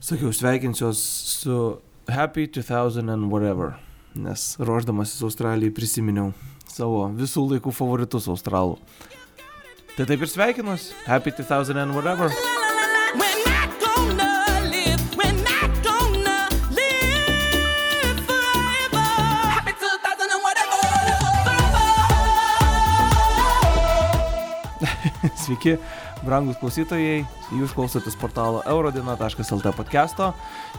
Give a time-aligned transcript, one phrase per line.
[0.00, 0.98] sakiau, sveikinsiuos
[1.42, 3.74] su Happy 2000 and whatever,
[4.14, 6.32] nes ruoždamasis Australijai prisiminiau
[6.66, 8.78] savo visų laikų favoritus australų.
[9.96, 12.32] Tai taip ir sveikinuos, Happy 2000 and whatever.
[13.14, 14.32] We're not gonna
[14.72, 19.06] live, we're not gonna live forever.
[19.52, 20.80] Happy 2000 and whatever.
[25.44, 25.76] Sveiki,
[26.24, 27.22] brangus klausytojai,
[27.56, 30.30] jūs klausotės portalo eurodina.lt podcast'o.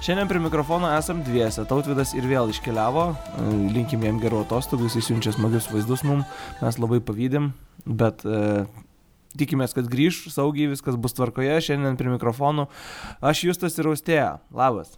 [0.04, 3.08] Šiandien prie mikrofono esam dviese, tautvidas ir vėl iškeliavo,
[3.74, 6.24] linkim jam gerų atostogų, jis išsiunčia smagius vaizdus mum,
[6.62, 7.52] mes labai pavydim,
[7.86, 8.66] bet e,
[9.42, 12.68] tikimės, kad grįž saugiai, viskas bus tvarkoje, šiandien prie mikrofonų
[13.20, 14.98] aš Justas ir Austėja, labas.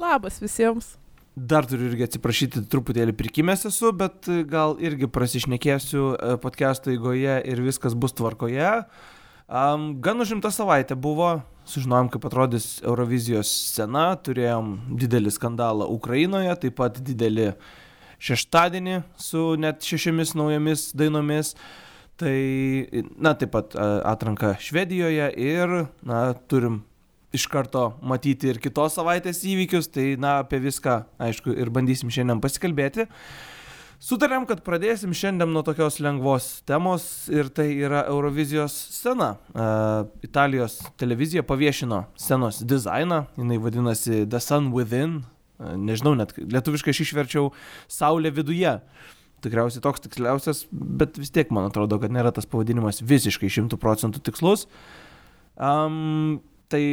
[0.00, 0.94] Labas visiems.
[1.34, 7.62] Dar turiu irgi atsiprašyti, truputėlį prikimęs esu, bet gal irgi prasišnekėsiu e, podcast'o eigoje ir
[7.64, 8.70] viskas bus tvarkoje.
[9.44, 16.78] Um, gan užimta savaitė buvo, sužinojom, kaip atrodys Eurovizijos scena, turėjom didelį skandalą Ukrainoje, taip
[16.78, 17.50] pat didelį
[18.24, 21.52] šeštadienį su net šešiamis naujomis dainomis.
[22.16, 22.32] Tai,
[23.18, 25.72] na, taip pat atranka Švedijoje ir,
[26.06, 26.84] na, turim
[27.34, 32.40] iš karto matyti ir kitos savaitės įvykius, tai, na, apie viską, aišku, ir bandysim šiandien
[32.40, 33.10] pasikalbėti.
[34.04, 39.30] Sutarėm, kad pradėsim šiandien nuo tokios lengvos temos ir tai yra Eurovizijos scena.
[39.54, 46.92] Uh, Italijos televizija paviešino scenos dizainą, jinai vadinasi The Sun Within, uh, nežinau net, lietuviškai
[46.92, 47.48] aš išverčiau
[47.88, 48.74] Saulė viduje.
[49.46, 54.20] Tikriausiai toks tiksliausias, bet vis tiek man atrodo, kad nėra tas pavadinimas visiškai šimtų procentų
[54.28, 54.66] tikslus.
[55.56, 56.84] Um, tai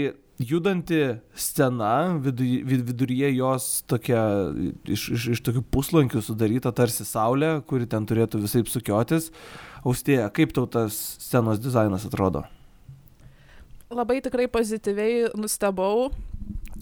[0.46, 1.00] judanti
[1.36, 4.22] scena, vidu, vid, viduryje jos tokia
[4.86, 9.32] iš, iš, iš tokių puslankių sudaryta tarsi saulė, kuri ten turėtų visai sukiotis.
[9.82, 12.44] Austėja, kaip tau tas scenos dizainas atrodo?
[13.92, 16.12] Labai tikrai pozityviai nustebau,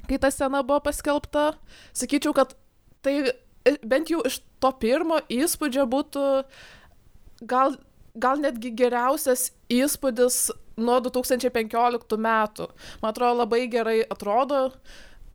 [0.09, 1.53] kai ta scena buvo paskelbta.
[1.97, 2.53] Sakyčiau, kad
[3.05, 6.25] tai e, bent jau iš to pirmo įspūdžio būtų
[7.49, 7.79] gal,
[8.13, 10.49] gal netgi geriausias įspūdis
[10.83, 12.69] nuo 2015 metų.
[13.03, 14.65] Man atrodo, labai gerai atrodo,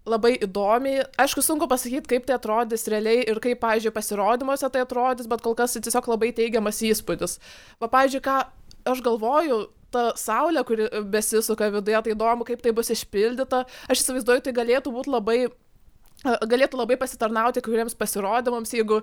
[0.09, 1.05] labai įdomiai.
[1.21, 5.57] Aišku, sunku pasakyti, kaip tai atrodys realiai ir kaip, pavyzdžiui, pasirodymuose tai atrodys, bet kol
[5.59, 7.39] kas tai tiesiog labai teigiamas įspūdis.
[7.81, 8.39] Va, pavyzdžiui, ką
[8.93, 9.61] aš galvoju,
[9.95, 13.65] ta saulė, kuri besisuka viduje, tai įdomu, kaip tai bus išpildyta.
[13.89, 15.39] Aš įsivaizduoju, tai galėtų būti labai,
[16.25, 19.03] galėtų labai pasitarnauti kai kuriems pasirodymams, jeigu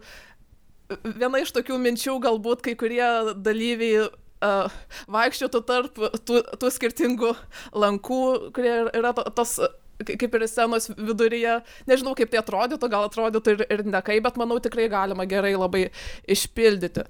[1.05, 3.07] viena iš tokių minčių galbūt kai kurie
[3.39, 4.09] dalyviai
[4.41, 4.81] uh,
[5.11, 7.31] vaikščiotų tarp tų, tų skirtingų
[7.77, 8.23] lankų,
[8.55, 9.57] kurie yra to, tos
[10.01, 11.59] kaip ir scenos viduryje.
[11.89, 15.87] Nežinau, kaip tai atrodytų, gal atrodytų ir, ir nekai, bet manau tikrai galima gerai labai
[16.25, 17.05] išpildyti.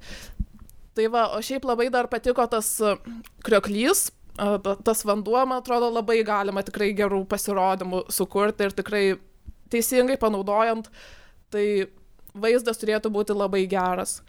[0.97, 2.73] Tai va, o šiaip labai dar patiko tas
[3.45, 4.09] krioklys,
[4.83, 9.05] tas vanduo, man atrodo, labai galima tikrai gerų pasirodymų sukurti ir tikrai
[9.71, 10.89] teisingai panaudojant,
[11.51, 11.87] tai
[12.35, 14.19] vaizdas turėtų būti labai geras.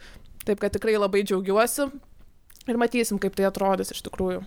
[0.46, 1.86] Taip kad tikrai labai džiaugiuosi
[2.70, 4.42] ir matysim, kaip tai atrodys iš tikrųjų.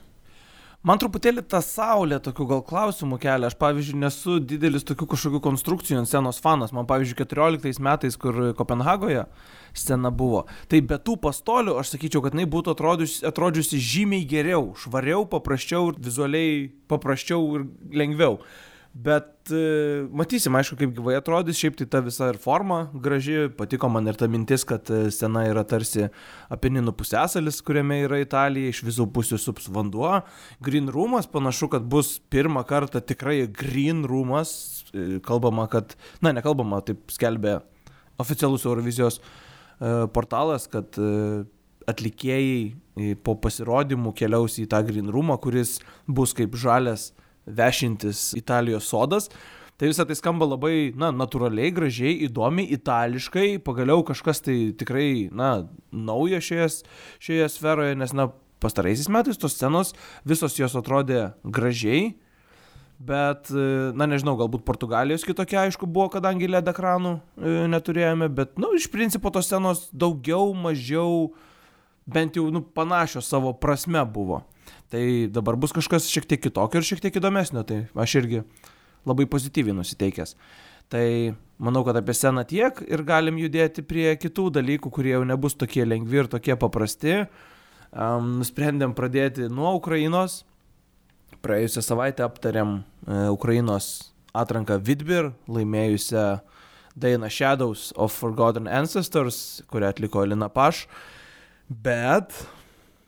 [0.86, 3.48] Man truputėlį ta saulė tokių gal klausimų kelia.
[3.50, 6.76] Aš, pavyzdžiui, nesu didelis tokių kažkokių konstrukcijų ant scenos fanas.
[6.78, 9.24] Man, pavyzdžiui, 14 metais, kur Kopenhagoje
[9.74, 14.76] scena buvo, tai be tų pastolių aš sakyčiau, kad jinai būtų atrodžiusi, atrodžiusi žymiai geriau,
[14.78, 17.66] švariau, paprasčiau, vizualiai paprasčiau ir
[18.04, 18.38] lengviau.
[18.96, 23.90] Bet e, matysim, aišku, kaip gyvai atrodys, šiaip tai ta visa ir forma graži, patiko
[23.92, 26.06] man ir ta mintis, kad e, scena yra tarsi
[26.56, 30.22] apeninų pusėsalis, kuriame yra Italija, iš visų pusių sups vanduo.
[30.64, 34.54] Green Roomas panašu, kad bus pirmą kartą tikrai Green Roomas,
[34.94, 37.58] e, kalbama, kad, na, nekalbama, taip skelbė
[38.24, 39.20] oficialus Eurovizijos
[40.16, 40.96] portalas, kad
[41.92, 47.10] atlikėjai po pasirodymų keliaus į tą Green Roomą, kuris bus kaip žalias
[47.46, 49.30] vešintis Italijos sodas.
[49.76, 55.66] Tai visą tai skamba labai, na, natūraliai, gražiai, įdomiai, itališkai, pagaliau kažkas tai tikrai, na,
[55.92, 56.70] naujo šioje,
[57.20, 58.30] šioje sferoje, nes, na,
[58.64, 59.92] pastaraisiais metais tos scenos
[60.24, 62.14] visos jos atrodė gražiai,
[63.04, 68.70] bet, na, nežinau, galbūt Portugalijos kitokia, aišku, buvo, kadangi LED ekranų e, neturėjome, bet, na,
[68.70, 71.34] nu, iš principo tos scenos daugiau, mažiau,
[72.08, 74.46] bent jau, nu, panašios savo prasme buvo.
[74.94, 75.04] Tai
[75.34, 78.44] dabar bus kažkas šiek tiek kitokio ir šiek tiek įdomesnio, tai aš irgi
[79.06, 80.36] labai pozityviai nusiteikęs.
[80.94, 81.06] Tai
[81.58, 85.86] manau, kad apie sceną tiek ir galim judėti prie kitų dalykų, kurie jau nebus tokie
[85.88, 87.24] lengvi ir tokie paprasti.
[87.96, 90.44] Um, nusprendėm pradėti nuo Ukrainos.
[91.46, 96.26] Praėjusią savaitę aptarėm uh, Ukrainos atranką Vidbir, laimėjusią
[96.96, 100.86] dainą Shadows of Forgotten Ancestors, kurią atliko Elina Paš.
[101.70, 102.36] Bet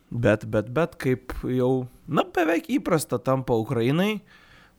[0.08, 4.22] Bet, bet, bet, kaip jau, na, beveik įprasta tampa Ukrainai,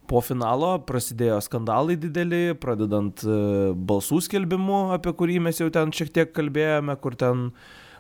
[0.09, 3.35] po finalo prasidėjo skandalai dideli, pradedant e,
[3.77, 7.51] balsų skelbimu, apie kurį mes jau ten šiek tiek kalbėjome, kur ten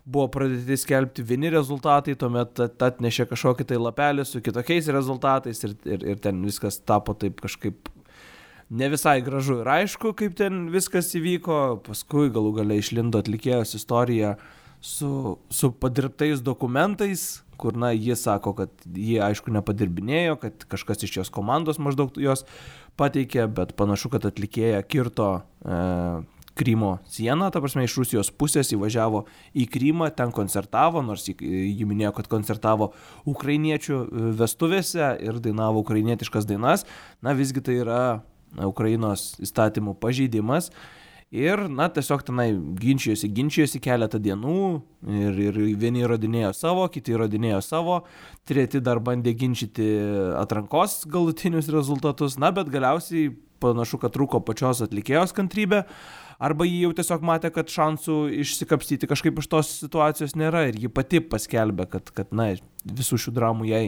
[0.08, 5.76] buvo pradėti skelbti vieni rezultatai, tuomet at- atnešė kažkokį tai lapelį su kitokiais rezultatais ir,
[5.84, 7.92] ir, ir ten viskas tapo taip kažkaip
[8.70, 11.82] ne visai gražu ir aišku, kaip ten viskas įvyko.
[11.84, 14.38] Paskui galų galiai išlindo atlikėjos istorija
[14.80, 21.16] su, su padirbtais dokumentais, kur, na, jis sako, kad jie aišku nepadirbinėjo, kad kažkas iš
[21.20, 22.44] jos komandos maždaug jos
[22.98, 25.30] pateikė, bet panašu, kad atlikėja kirto
[25.62, 25.78] e,
[26.58, 29.20] Krymo sieną, ta prasme, iš Rusijos pusės įvažiavo
[29.54, 32.92] į Krymą, ten koncertavo, nors ji, ji minėjo, kad koncertavo
[33.30, 36.86] ukrainiečių e, vestuvėse ir dainavo ukrainietiškas dainas,
[37.22, 38.02] na visgi tai yra
[38.66, 40.72] Ukrainos įstatymų pažeidimas.
[41.28, 42.46] Ir, na, tiesiog tenai
[42.80, 44.60] ginčijosi, ginčijosi keletą dienų
[45.12, 47.98] ir, ir vieni įrodinėjo savo, kiti įrodinėjo savo,
[48.48, 49.90] treti dar bandė ginčyti
[50.40, 55.82] atrankos galutinius rezultatus, na, bet galiausiai panašu, kad trūko pačios atlikėjos kantrybė,
[56.40, 60.88] arba jį jau tiesiog matė, kad šansų išsikapstyti kažkaip iš tos situacijos nėra ir ji
[60.88, 62.54] pati paskelbė, kad, kad na,
[62.88, 63.86] visų šių dramų jai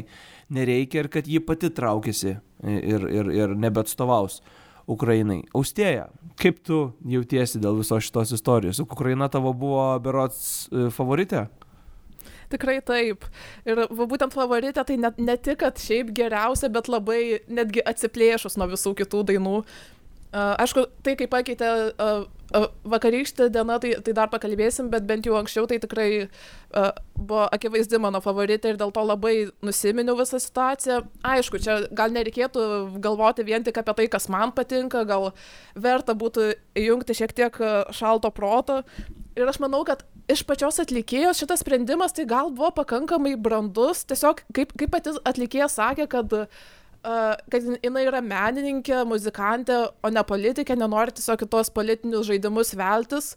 [0.52, 4.42] nereikia ir kad ji pati traukėsi ir, ir, ir nebeatstovaus
[4.90, 5.44] Ukrainai.
[5.56, 6.08] Austėja,
[6.40, 8.80] kaip tu jautiesi dėl visos šitos istorijos?
[8.82, 11.46] Juk Ukraina tavo buvo berots e, favoritė?
[12.50, 13.28] Tikrai taip.
[13.68, 18.58] Ir va, būtent favoritė tai ne, ne tik, kad šiaip geriausia, bet labai netgi atsiplėšus
[18.58, 19.56] nuo visų kitų dainų.
[20.30, 25.36] Uh, aišku, tai kaip pakeitė uh, vakarykštė diena, tai, tai dar pakalbėsim, bet bent jau
[25.38, 29.34] anksčiau tai tikrai uh, buvo akivaizdi mano favoritė ir dėl to labai
[29.66, 31.00] nusiminiau visą situaciją.
[31.26, 32.64] Aišku, čia gal nereikėtų
[33.02, 35.30] galvoti vien tik apie tai, kas man patinka, gal
[35.74, 37.60] verta būtų įjungti šiek tiek
[37.94, 38.82] šalto proto.
[39.38, 44.02] Ir aš manau, kad iš pačios atlikėjos šitas sprendimas tai gal buvo pakankamai brandus.
[44.10, 46.70] Tiesiog, kaip, kaip pati atlikėja sakė, kad, uh,
[47.02, 53.34] kad jinai yra menininkė, muzikantė, o ne politikė, nenori tiesiog į tos politinius žaidimus veltis.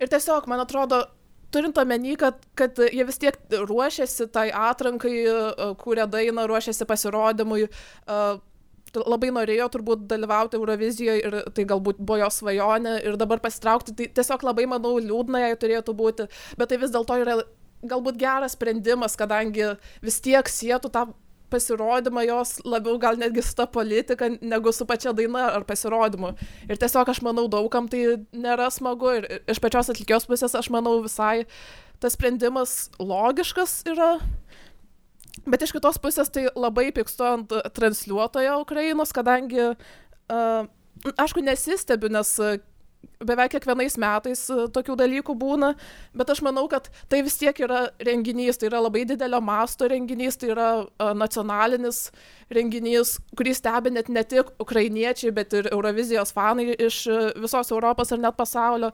[0.00, 1.02] Ir tiesiog, man atrodo,
[1.52, 5.12] turint omeny, kad, kad jie vis tiek ruošiasi tai atrankai,
[5.82, 7.66] kūrė dainą, ruošiasi pasirodymui.
[8.90, 14.08] Labai norėjo turbūt dalyvauti Eurovizijoje ir tai galbūt buvo jos svajonė ir dabar pasitraukti, tai
[14.16, 16.26] tiesiog labai, manau, liūdna jai turėtų būti,
[16.58, 17.36] bet tai vis dėlto yra
[17.86, 21.04] galbūt geras sprendimas, kadangi vis tiek sėtų tą
[21.50, 26.32] pasirodymą jos labiau gal netgi su ta politika, negu su pačia daina ar pasirodymu.
[26.68, 31.00] Ir tiesiog aš manau, daugam tai nėra smagu ir iš pačios atlikėjos pusės aš manau
[31.04, 31.46] visai
[32.00, 34.14] tas sprendimas logiškas yra.
[35.48, 40.66] Bet iš kitos pusės tai labai pykstu ant transliuotojo Ukrainos, kadangi, uh,
[41.16, 42.32] aišku, nesistebiu, nes
[43.20, 45.74] beveik kiekvienais metais uh, tokių dalykų būna,
[46.16, 50.38] bet aš manau, kad tai vis tiek yra renginys, tai yra labai didelio masto renginys,
[50.40, 52.06] tai yra uh, nacionalinis
[52.52, 58.12] renginys, kurį stebi net ne tik ukrainiečiai, bet ir Eurovizijos fanai iš uh, visos Europos
[58.14, 58.92] ir net pasaulio.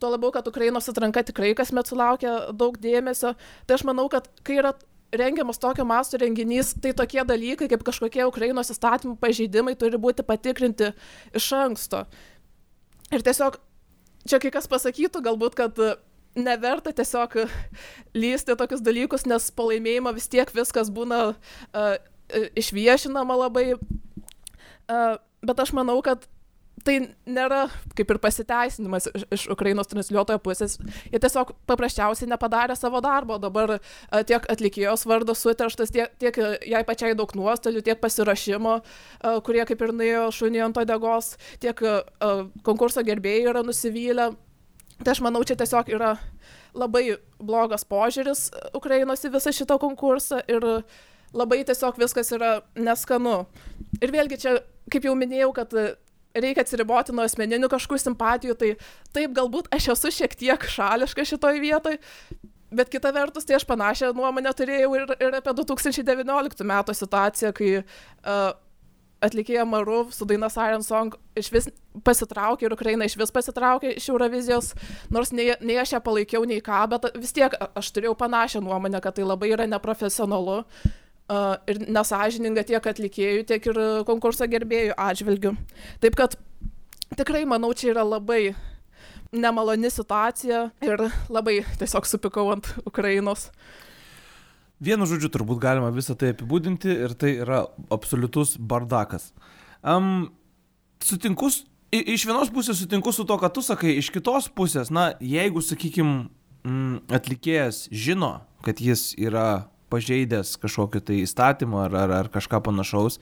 [0.00, 3.34] Tuo labiau, kad Ukrainos atranka tikrai kasmet sulaukia daug dėmesio.
[3.68, 4.72] Tai aš manau, kad kai yra
[5.12, 10.92] rengiamas tokio masto renginys, tai tokie dalykai kaip kažkokie Ukrainos įstatymų pažeidimai turi būti patikrinti
[11.36, 12.06] iš anksto.
[13.10, 13.58] Ir tiesiog,
[14.28, 15.78] čia kai kas pasakytų, galbūt, kad
[16.38, 17.40] neverta tiesiog
[18.14, 21.94] lysti tokius dalykus, nes po laimėjimo vis tiek viskas būna uh,
[22.30, 23.74] išviešinama labai.
[24.90, 26.26] Uh, bet aš manau, kad
[26.84, 26.96] tai
[27.28, 27.64] nėra
[27.98, 30.78] kaip ir pasiteisinimas iš, iš Ukrainos transliuotojo pusės.
[31.12, 33.38] Jie tiesiog paprasčiausiai nepadarė savo darbo.
[33.42, 39.34] Dabar a, tiek atlikėjos vardas suterštas, tiek, tiek jai pačiai daug nuostolių, tiek pasirašymo, a,
[39.46, 42.00] kurie kaip ir nuėjo šunį ant odegos, tiek a,
[42.66, 44.32] konkurso gerbėjai yra nusivylę.
[45.00, 46.14] Tai aš manau, čia tiesiog yra
[46.76, 50.66] labai blogas požiūris Ukrainos į visą šitą konkursą ir
[51.32, 53.44] labai tiesiog viskas yra neskanu.
[54.02, 54.54] Ir vėlgi čia,
[54.92, 55.74] kaip jau minėjau, kad
[56.34, 58.70] reikia atsiriboti nuo asmeninių kažkokių simpatijų, tai
[59.16, 61.98] taip galbūt aš esu šiek tiek šališka šitoj vietoj,
[62.70, 67.70] bet kita vertus, tai aš panašią nuomonę turėjau ir, ir apie 2019 metų situaciją, kai
[67.80, 68.52] uh,
[69.24, 71.68] atlikėja Maruv su daina Siren Song iš vis
[72.06, 74.72] pasitraukė ir Ukraina iš vis pasitraukė iš Eurovizijos,
[75.12, 79.02] nors nei, nei aš ją palaikiau, nei ką, bet vis tiek aš turėjau panašią nuomonę,
[79.02, 80.62] kad tai labai yra neprofesionalu.
[81.30, 85.52] Ir nesažininga tiek atlikėjų, tiek ir konkurso gerbėjų atžvilgių.
[86.02, 86.34] Taip kad
[87.18, 88.56] tikrai manau, čia yra labai
[89.30, 93.50] nemaloni situacija ir labai tiesiog supikau ant Ukrainos.
[94.80, 99.28] Vienu žodžiu, turbūt galima visą tai apibūdinti ir tai yra absoliutus bardakas.
[99.84, 100.30] Um,
[101.04, 101.50] sutinku,
[101.92, 106.30] iš vienos pusės sutinku su to, ką tu sakai, iš kitos pusės, na, jeigu, sakykime,
[107.12, 113.20] atlikėjas žino, kad jis yra pažeidęs kažkokį tai įstatymą ar, ar, ar kažką panašaus,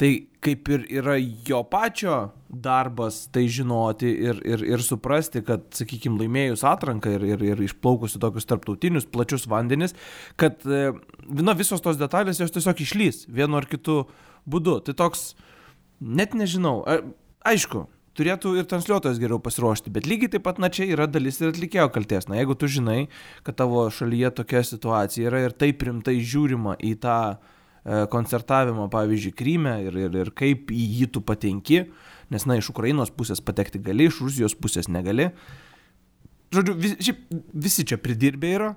[0.00, 0.08] Tai
[0.42, 2.16] kaip ir yra jo pačio
[2.48, 8.16] darbas tai žinoti ir, ir, ir suprasti, kad, sakykime, laimėjus atranką ir, ir, ir išplaukus
[8.16, 9.94] į tokius tarptautinius plačius vandenis,
[10.40, 10.94] kad, e,
[11.28, 14.00] na, visos tos detalės jos tiesiog išlys vienu ar kitu
[14.48, 14.80] būdu.
[14.88, 15.32] Tai toks,
[16.00, 16.80] net nežinau,
[17.46, 17.84] aišku,
[18.18, 21.88] turėtų ir transliuotojas geriau pasiruošti, bet lygiai taip pat, na, čia yra dalis ir atlikėjo
[21.94, 22.28] kalties.
[22.28, 23.06] Na, jeigu tu žinai,
[23.46, 29.34] kad tavo šalyje tokia situacija yra ir taip rimtai žiūrima į tą e, koncertavimą, pavyzdžiui,
[29.38, 31.84] Kryme ir, ir, ir kaip į jį tu patenki,
[32.32, 35.30] nes, na, iš Ukrainos pusės patekti gali, iš Rusijos pusės negali.
[36.52, 37.28] Žodžiu, vis, šiaip
[37.64, 38.72] visi čia pridirbė yra.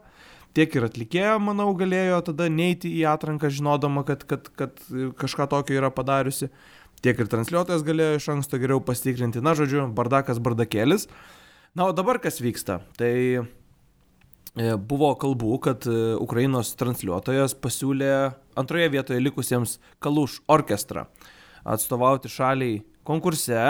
[0.55, 4.77] Tiek ir atlikėja, manau, galėjo tada neiti į atranką, žinodama, kad, kad, kad
[5.19, 6.47] kažką tokio yra padariusi.
[7.05, 9.37] Tiek ir transliuotojas galėjo iš anksto geriau pasitikrinti.
[9.45, 11.03] Na, žodžiu, bardakas bardakėlis.
[11.77, 12.79] Na, o dabar kas vyksta?
[12.97, 13.43] Tai e,
[14.89, 18.09] buvo kalbų, kad e, Ukrainos transliuotojas pasiūlė
[18.57, 21.05] antroje vietoje likusiems Kaluš orkestrą
[21.61, 23.61] atstovauti šaliai konkurse,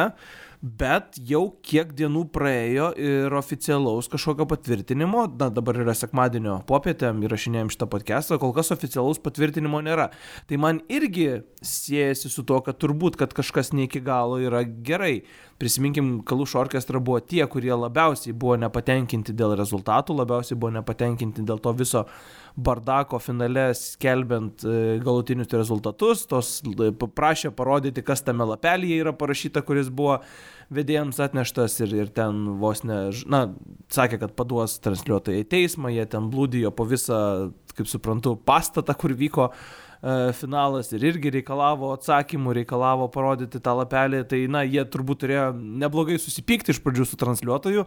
[0.66, 7.70] bet jau kiek dienų praėjo ir oficialaus kažkokio patvirtinimo, na dabar yra sekmadienio popietė, įrašinėjom
[7.74, 10.10] šitą podcastą, kol kas oficialaus patvirtinimo nėra.
[10.50, 15.20] Tai man irgi siejasi su to, kad turbūt, kad kažkas ne iki galo yra gerai.
[15.62, 21.62] Prisiminkim, Kalušo orkestra buvo tie, kurie labiausiai buvo nepatenkinti dėl rezultatų, labiausiai buvo nepatenkinti dėl
[21.64, 22.08] to viso
[22.56, 29.64] bardako finale skelbiant e, galutinius rezultatus, tos e, paprašė parodyti, kas tame lapelyje yra parašyta,
[29.68, 30.22] kuris buvo
[30.74, 33.42] vedėjams atneštas ir, ir ten vos ne, na,
[33.94, 37.20] sakė, kad paduos transliuotojai į teismą, jie ten blūdijo po visą,
[37.78, 39.52] kaip suprantu, pastatą, kur vyko.
[39.52, 39.85] e,
[40.38, 46.20] finalas ir irgi reikalavo atsakymų, reikalavo parodyti tą lapelį, tai na, jie turbūt turėjo neblogai
[46.22, 47.86] susipykti iš pradžių su transliuotoju,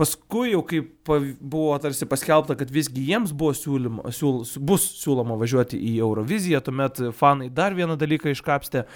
[0.00, 0.62] paskui jau
[1.04, 6.62] pav- buvo tarsi paskelbta, kad visgi jiems buvo siūlyma, siūl, bus siūloma važiuoti į Euroviziją,
[6.64, 8.86] tuomet fanai dar vieną dalyką iškapstė,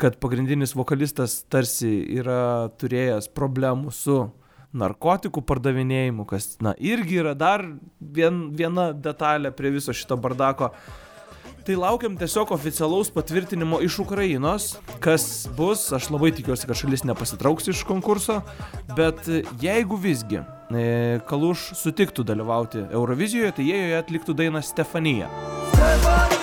[0.00, 4.22] kad pagrindinis vokalistas tarsi yra turėjęs problemų su
[4.74, 7.62] narkotikų pardavinėjimu, kas, na, irgi yra dar
[8.00, 10.72] vien, viena detalė prie viso šito bardako.
[11.64, 14.66] Tai laukiam tiesiog oficialaus patvirtinimo iš Ukrainos,
[15.00, 18.42] kas bus, aš labai tikiuosi, kad šalis nepasitrauks iš konkurso,
[18.92, 19.24] bet
[19.62, 20.84] jeigu visgi e,
[21.24, 25.32] Kaluš sutiktų dalyvauti Eurovizijoje, tai jie joje atliktų dainą Stefanija.
[25.72, 26.33] Stefania,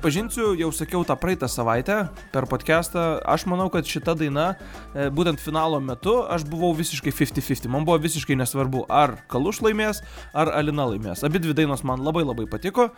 [0.00, 4.56] Aš prisipažinsiu, jau sakiau tą praeitą savaitę per podcastą, aš manau, kad šita daina,
[4.96, 7.68] e, būtent finalo metu, aš buvau visiškai 50-50.
[7.68, 10.00] Man buvo visiškai nesvarbu, ar Kaluš laimės,
[10.32, 11.20] ar Alina laimės.
[11.20, 12.88] Abi dvi dainos man labai labai patiko.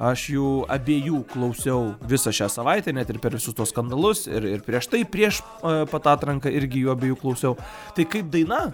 [0.00, 4.24] Aš jų abiejų klausiau visą šią savaitę, net ir per visus tos skandalus.
[4.24, 7.56] Ir, ir prieš tai, prieš e, pat atranką irgi jų abiejų klausiau.
[7.92, 8.70] Tai kaip daina,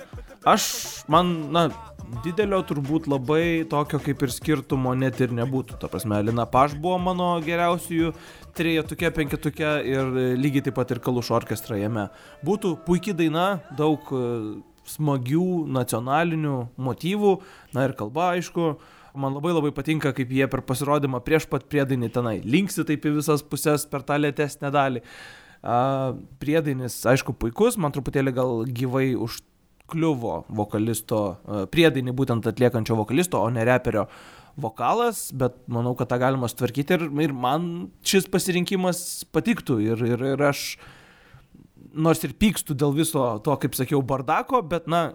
[0.46, 0.68] aš,
[1.10, 1.66] man, na,
[2.20, 5.78] didelio turbūt labai tokio kaip ir skirtumo net ir nebūtų.
[5.80, 8.12] Ta prasme, Lina Paš buvo mano geriausiųjų
[8.56, 12.08] trejetukė, penketukė ir lygiai taip pat ir Kalušo orkestra jame.
[12.44, 13.46] Būtų puikiai daina,
[13.78, 14.24] daug e,
[14.92, 16.56] smagių nacionalinių
[16.88, 17.36] motyvų,
[17.76, 18.74] na ir kalba aišku.
[19.12, 23.18] Man labai labai patinka, kaip jie per pasirodymą prieš pat priedainį tenai linksi taip į
[23.18, 25.02] visas pusės per tą lėtesnę dalį.
[26.42, 29.12] Priedainis, aišku, puikus, man truputėlį gal gyvai
[29.92, 34.06] užkliuvo vokalisto, a, priedainį būtent atliekančio vokalisto, o ne reperio
[34.56, 40.24] vokalas, bet manau, kad tą galima sutvarkyti ir, ir man šis pasirinkimas patiktų ir, ir,
[40.34, 40.78] ir aš
[41.94, 45.14] nors ir pykstu dėl viso to, kaip sakiau, bardako, bet na,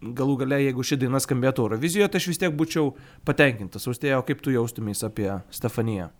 [0.00, 2.92] galų gale, jeigu ši daina skambėtų Eurovizijoje, tai aš vis tiek būčiau
[3.24, 3.88] patenkintas.
[3.88, 6.10] Austėjo, kaip tu jaustumės apie Stefaniją?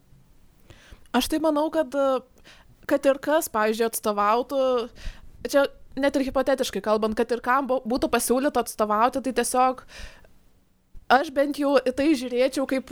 [1.14, 1.92] Aš tai manau, kad,
[2.88, 4.60] kad ir kas, pavyzdžiui, atstovautų,
[5.52, 5.68] čia
[6.00, 9.84] net ir hipotetiškai kalbant, kad ir kam būtų pasiūlyta atstovauti, tai tiesiog
[11.14, 12.90] aš bent jau į tai žiūrėčiau kaip,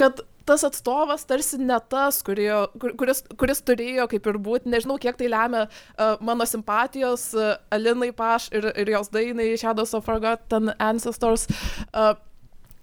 [0.00, 4.98] kad tas atstovas tarsi ne tas, kurio, kur- kuris, kuris turėjo kaip ir būti, nežinau,
[4.98, 10.06] kiek tai lemia uh, mano simpatijos uh, Alinai Paš ir, ir jos dainai Shadows of
[10.08, 11.46] Forgotten Ancestors.
[11.94, 12.16] Uh,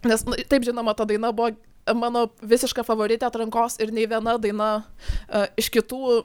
[0.07, 1.51] nes, nu, taip žinoma, ta daina buvo
[1.99, 6.21] mano visiška favoritė atrankos ir nei viena daina uh, iš kitų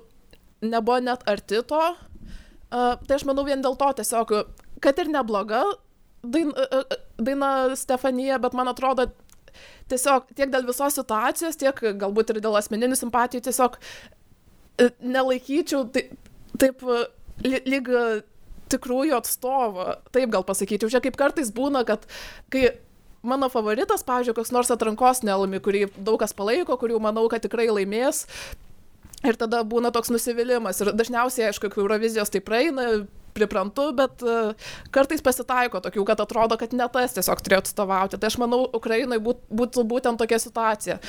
[0.62, 1.82] nebuvo net arti to.
[1.82, 2.13] Uh,
[2.74, 4.32] tai aš manau vien dėl to tiesiog,
[4.82, 5.62] kad ir nebloga
[6.24, 9.08] daina, uh, daina Stefanija, bet man atrodo
[9.90, 16.06] tiesiog tiek dėl visos situacijos, tiek galbūt ir dėl asmeninių simpatijų tiesiog e, nelaikyčiau tai,
[16.60, 17.02] taip e,
[17.44, 18.04] li, lyg e,
[18.72, 20.90] tikrųjų atstovo, taip gal pasakyčiau.
[20.92, 22.08] Čia kaip kartais būna, kad
[22.52, 22.70] kai
[23.24, 27.68] mano favoritas, pavyzdžiui, koks nors atrankos nelami, kurį daug kas palaiko, kurių manau, kad tikrai
[27.70, 28.24] laimės.
[29.24, 30.80] Ir tada būna toks nusivylimas.
[30.82, 32.88] Ir dažniausiai, aišku, Eurovizijos tai praeina,
[33.34, 38.20] priprantu, bet uh, kartais pasitaiko tokių, kad atrodo, kad ne tas tiesiog turėtų atstovauti.
[38.20, 41.00] Tai aš manau, Ukrainai būt, būtų būtent tokia situacija.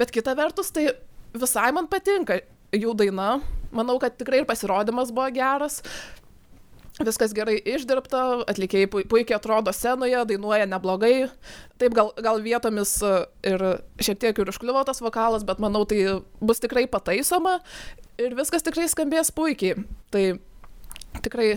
[0.00, 0.90] Bet kita vertus, tai
[1.32, 2.42] visai man patinka
[2.76, 3.38] jų daina.
[3.74, 5.80] Manau, kad tikrai ir pasirodymas buvo geras.
[7.00, 11.30] Viskas gerai išdirbta, atlikėjai pui- puikiai atrodo scenoje, dainuoja neblogai.
[11.80, 13.12] Taip, gal, gal vietomis e,
[13.48, 13.64] ir
[14.02, 17.58] šiek tiek ir užkliuvo tas vokalas, bet manau, tai bus tikrai pataisoma
[18.20, 19.80] ir viskas tikrai skambės puikiai.
[20.12, 20.24] Tai
[21.24, 21.54] tikrai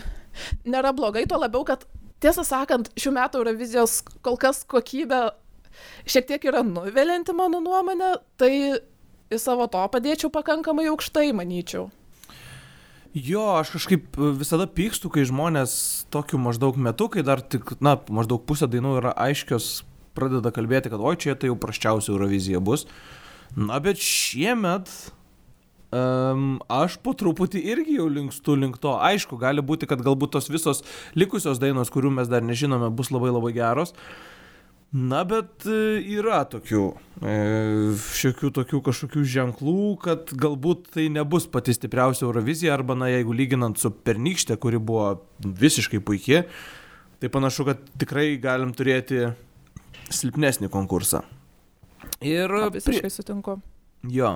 [0.63, 1.83] nėra blogai, tuo labiau, kad
[2.23, 5.25] tiesą sakant, šių metų Eurovizijos kol kas kokybė
[6.07, 8.53] šiek tiek yra nuvilinti mano nuomonė, tai
[9.33, 11.89] į savo to padėčiau pakankamai aukštai, manyčiau.
[13.13, 15.73] Jo, aš kažkaip e, visada pykstu, kai žmonės
[16.13, 19.83] tokiu maždaug metu, kai dar tik, na, maždaug pusė dainų yra aiškios,
[20.17, 22.87] pradeda kalbėti, kad oi, čia tai jau praščiausia Eurovizija bus.
[23.53, 24.89] Na, bet šiemet
[25.93, 28.95] um, aš po truputį irgi jau linkstu link to.
[28.97, 30.81] Aišku, gali būti, kad galbūt tos visos
[31.13, 33.93] likusios dainos, kurių mes dar nežinome, bus labai labai geros.
[34.93, 36.83] Na, bet e, yra tokių,
[37.25, 37.35] e,
[38.13, 43.81] šiokių tokių kažkokių ženklų, kad galbūt tai nebus pati stipriausia Eurovizija, arba, na, jeigu lyginant
[43.81, 46.43] su pernykšte, kuri buvo visiškai puikiai,
[47.17, 49.31] tai panašu, kad tikrai galim turėti
[50.13, 51.23] silpnesnį konkursą.
[52.21, 53.57] Ir prie, Visiškai sutinku.
[54.13, 54.31] jo,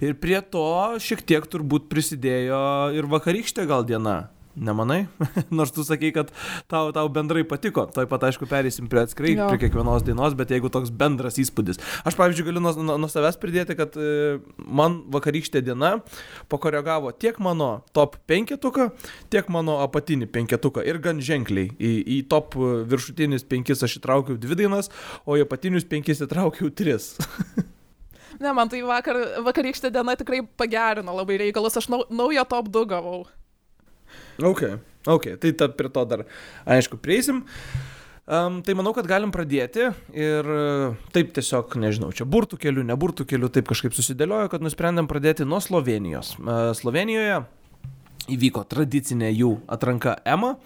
[0.00, 0.64] ir prie to
[1.04, 2.64] šiek tiek turbūt prisidėjo
[2.96, 4.30] ir vakarykštė gal diena.
[4.58, 5.06] Nemanai?
[5.54, 6.32] Nors tu sakai, kad
[6.70, 7.86] tau, tau bendrai patiko.
[7.94, 9.46] Taip pat, aišku, perėsim prie atskirai, Jo.
[9.52, 11.80] prie kiekvienos dainos, bet jeigu toks bendras įspūdis.
[12.08, 15.94] Aš, pavyzdžiui, galiu nuo, nuo, nuo savęs pridėti, kad e, man vakarykštė diena
[16.50, 18.90] pakoregavo tiek mano top penketuką,
[19.32, 20.84] tiek mano apatinį penketuką.
[20.88, 21.70] Ir gan ženkliai.
[21.78, 24.90] Į, į top viršutinius penkis aš įtraukiau dvi dainas,
[25.28, 27.14] o į apatinius penkis įtraukiau tris.
[28.38, 32.84] Ne, man tai vakar, vakarykštė diena tikrai pagerino labai reikalus, aš nau, naują top 2
[32.92, 33.24] gavau.
[34.44, 34.64] Ok,
[35.06, 36.26] ok, tai ta, prie to dar,
[36.66, 37.44] aišku, prieisim.
[38.28, 40.64] Um, tai manau, kad galim pradėti ir e,
[41.14, 45.46] taip tiesiog, nežinau, čia burtų keliu, ne burtų keliu, taip kažkaip susidėliojo, kad nusprendėm pradėti
[45.48, 46.34] nuo Slovenijos.
[46.36, 47.38] Uh, Slovenijoje
[48.32, 50.56] įvyko tradicinė jų atranka EMA.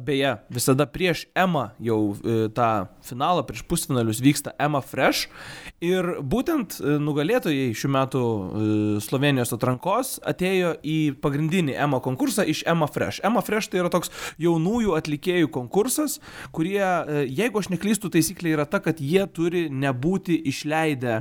[0.00, 5.28] Beje, visada prieš EMA jau uh, tą finalą, prieš pusfinalius vyksta EMA Fresh.
[5.84, 8.46] Ir būtent uh, nugalėtojai šių metų uh,
[9.04, 13.20] Slovenijos atrankos atėjo į pagrindinį EMA konkursą iš EMA Fresh.
[13.28, 14.08] EMA Fresh tai yra toks
[14.40, 16.16] jaunųjų atlikėjų konkursas,
[16.56, 16.80] kurie,
[17.28, 21.20] jeigu aš neklystu, taisyklė yra ta, kad jie turi nebūti išleidę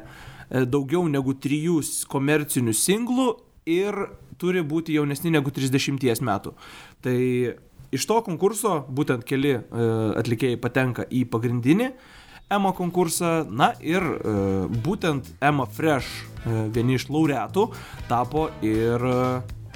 [0.71, 3.27] daugiau negu trijų komercinių singlų
[3.67, 4.05] ir
[4.41, 6.55] turi būti jaunesni negu 30 metų.
[7.05, 7.17] Tai
[7.91, 9.61] iš to konkurso būtent keli e,
[10.21, 11.91] atlikėjai patenka į pagrindinį
[12.51, 14.35] EMA konkursą, na ir e,
[14.83, 16.09] būtent EMA Fresh
[16.43, 17.69] e, vieni iš laureatų
[18.09, 19.05] tapo ir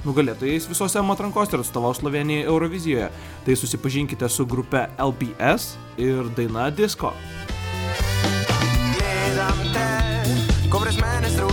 [0.06, 3.10] nugalėtojais visos EMA atrankos ir atstovaus Slovenijai Eurovizijoje.
[3.46, 7.14] Tai susipažinkite su grupe LPS ir daina Disco.
[7.14, 8.35] Gledam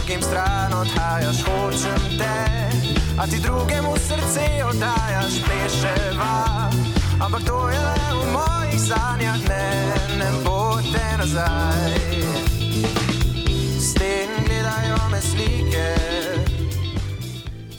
[0.04, 2.70] drugim stran odhajaš, hočem te,
[3.18, 6.70] a ti drugemu srce oddajaš, pleševa.
[7.26, 11.96] Ampak to je le v mojih sanjah, ne, ne bo te nazaj.
[13.80, 15.88] S tem gledajo me slike.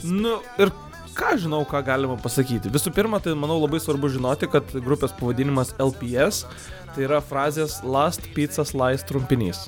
[0.03, 0.73] Nu ir
[1.13, 2.73] ką žinau, ką galima pasakyti.
[2.73, 6.47] Visų pirma, tai manau labai svarbu žinoti, kad grupės pavadinimas LPS
[6.95, 9.67] tai yra frazės Last Pizza Slice trumpinys.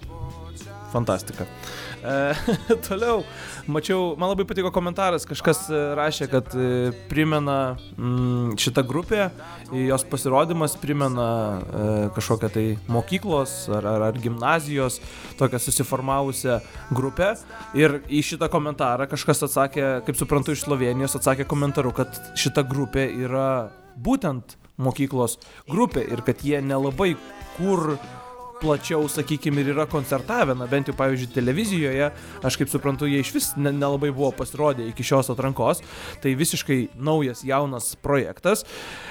[0.89, 1.45] Fantastika.
[2.03, 2.33] E,
[2.88, 3.23] toliau,
[3.67, 9.29] mačiau, man labai patiko komentaras, kažkas e, rašė, kad e, primena mm, šitą grupę,
[9.73, 15.01] jos pasirodymas primena e, kažkokią tai mokyklos ar, ar, ar gimnazijos,
[15.39, 16.60] tokią susiformavusią
[16.97, 17.33] grupę.
[17.77, 23.10] Ir į šitą komentarą kažkas atsakė, kaip suprantu, iš Slovenijos atsakė komentaru, kad šita grupė
[23.25, 23.49] yra
[23.97, 27.15] būtent mokyklos grupė ir kad jie nelabai
[27.57, 27.97] kur
[28.61, 32.09] plačiau, sakykime, ir yra koncertavę, na bent jau, pavyzdžiui, televizijoje,
[32.45, 35.83] aš kaip suprantu, jie iš vis ne- nelabai buvo pasirodę iki šios atrankos,
[36.23, 38.65] tai visiškai naujas, jaunas projektas.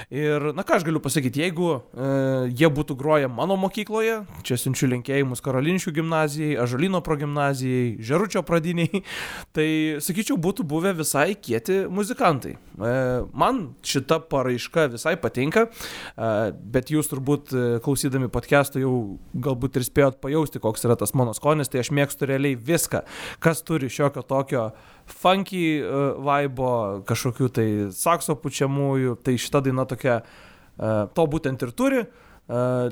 [0.09, 2.09] Ir, na ką aš galiu pasakyti, jeigu e,
[2.55, 9.03] jie būtų groję mano mokykloje, čia siunčiu linkėjimus Karolinšių gimnazijai, Ažalino progymnazijai, Žeručio pradiniai,
[9.55, 9.67] tai,
[10.03, 12.55] sakyčiau, būtų buvę visai kieti muzikantai.
[12.57, 12.93] E,
[13.33, 16.31] man šita paraiška visai patinka, e,
[16.75, 18.95] bet jūs turbūt e, klausydami podcast'o jau
[19.43, 23.03] galbūt ir spėjot pajausti, koks yra tas mano skonis, tai aš mėgstu realiai viską,
[23.43, 24.67] kas turi šiokio tokio
[25.07, 26.71] funky uh, vaibo,
[27.07, 32.07] kažkokių tai sakso pučiamųjų, tai šita daina tokia, uh, to būtent ir turi.
[32.07, 32.25] Uh,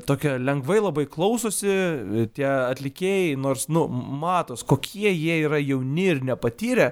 [0.03, 1.71] tokia lengvai labai klausosi
[2.35, 6.89] tie atlikėjai, nors, nu, matos, kokie jie yra jauni ir nepatyrę,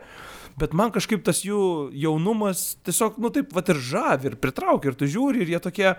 [0.59, 4.99] bet man kažkaip tas jų jaunumas tiesiog, nu, taip, va ir žavi, ir pritraukia, ir
[4.99, 5.89] tu žiūri, ir jie tokie,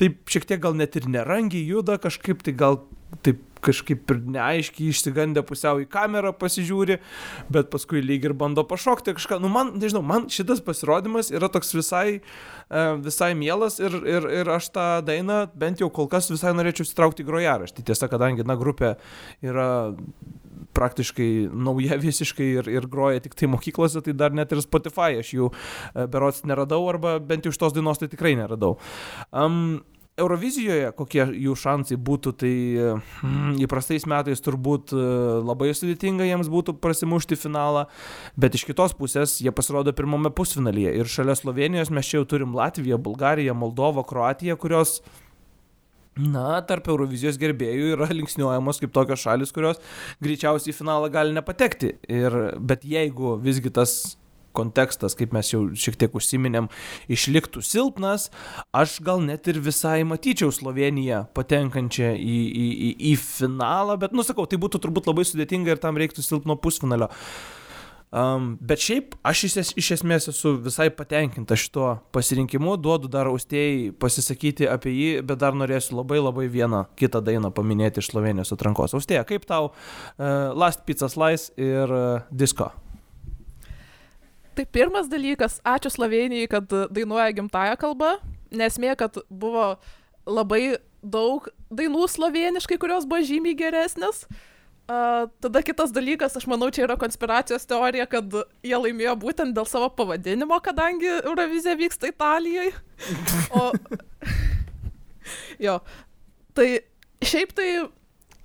[0.00, 2.80] taip, šiek tiek gal net ir nerangiai juda, kažkaip tai gal
[3.26, 6.98] taip kažkaip ir neaiškiai išsigandę pusiau į kamerą pasižiūri,
[7.52, 9.40] bet paskui lyg ir bando pašokti kažką.
[9.42, 14.52] Nu, man, nežinau, man šitas pasirodymas yra toks visai, e, visai mielas ir, ir, ir
[14.56, 17.86] aš tą dainą bent jau kol kas visai norėčiau įsitraukti į grojaraštį.
[17.90, 18.96] Tiesa, kadangi, na, grupė
[19.44, 19.70] yra
[20.76, 25.32] praktiškai nauja visiškai ir, ir groja tik tai mokyklose, tai dar net ir Spotify aš
[25.36, 28.76] jų e, berots neradau arba bent jau iš tos dainos tai tikrai neradau.
[29.32, 29.80] Um,
[30.16, 32.52] Eurovizijoje kokie jų šansai būtų, tai
[33.20, 35.02] mm, įprastais metais turbūt e,
[35.44, 37.84] labai sudėtinga jiems būtų prasimušti finalą,
[38.40, 42.56] bet iš kitos pusės jie pasirodo pirmame pusfinalyje ir šalia Slovenijos mes čia jau turim
[42.56, 45.02] Latviją, Bulgariją, Moldovą, Kroatiją, kurios
[46.16, 49.82] Na, tarp Eurovizijos gerbėjų yra linksniuojamos kaip tokios šalis, kurios
[50.24, 51.90] greičiausiai į finalą gali nepatekti.
[52.08, 54.16] Ir, bet jeigu visgi tas
[54.56, 56.70] kontekstas, kaip mes jau šiek tiek užsiminėm,
[57.12, 58.30] išliktų silpnas,
[58.76, 64.48] aš gal net ir visai matyčiau Sloveniją patenkančią į, į, į, į finalą, bet, nusakau,
[64.48, 67.10] tai būtų turbūt labai sudėtinga ir tam reiktų silpno pusfinalio.
[68.16, 73.26] Um, bet šiaip aš iš, es, iš esmės esu visai patenkinta šituo pasirinkimu, duodu dar
[73.28, 78.54] austėjai pasisakyti apie jį, bet dar norėsiu labai labai vieną kitą dainą paminėti iš Slovenijos
[78.54, 78.94] atrankos.
[78.94, 82.70] Austėja, kaip tau uh, Last Pizza Slice ir uh, Disco?
[84.56, 88.14] Tai pirmas dalykas, ačiū Slovenijai, kad dainuoja gimtają kalbą,
[88.56, 89.74] nesmė, kad buvo
[90.24, 94.24] labai daug dainų sloveniškai, kurios buvo žymiai geresnės.
[94.86, 98.30] Uh, tada kitas dalykas, aš manau, čia yra konspiracijos teorija, kad
[98.62, 102.70] jie laimėjo būtent dėl savo pavadinimo, kadangi Eurovizija vyksta Italijoje.
[103.50, 103.72] O...
[105.66, 105.80] jo,
[106.54, 106.68] tai
[107.18, 107.68] šiaip tai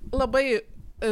[0.10, 0.62] labai e,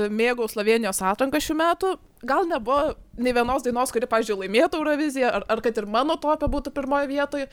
[0.09, 1.93] mėgau Slovenijos atranką šių metų.
[2.27, 6.49] Gal nebuvo nei vienos dainos, kuri, pažiūrėjau, laimėtų Euroviziją, ar, ar kad ir mano topė
[6.51, 7.47] būtų pirmoje vietoje.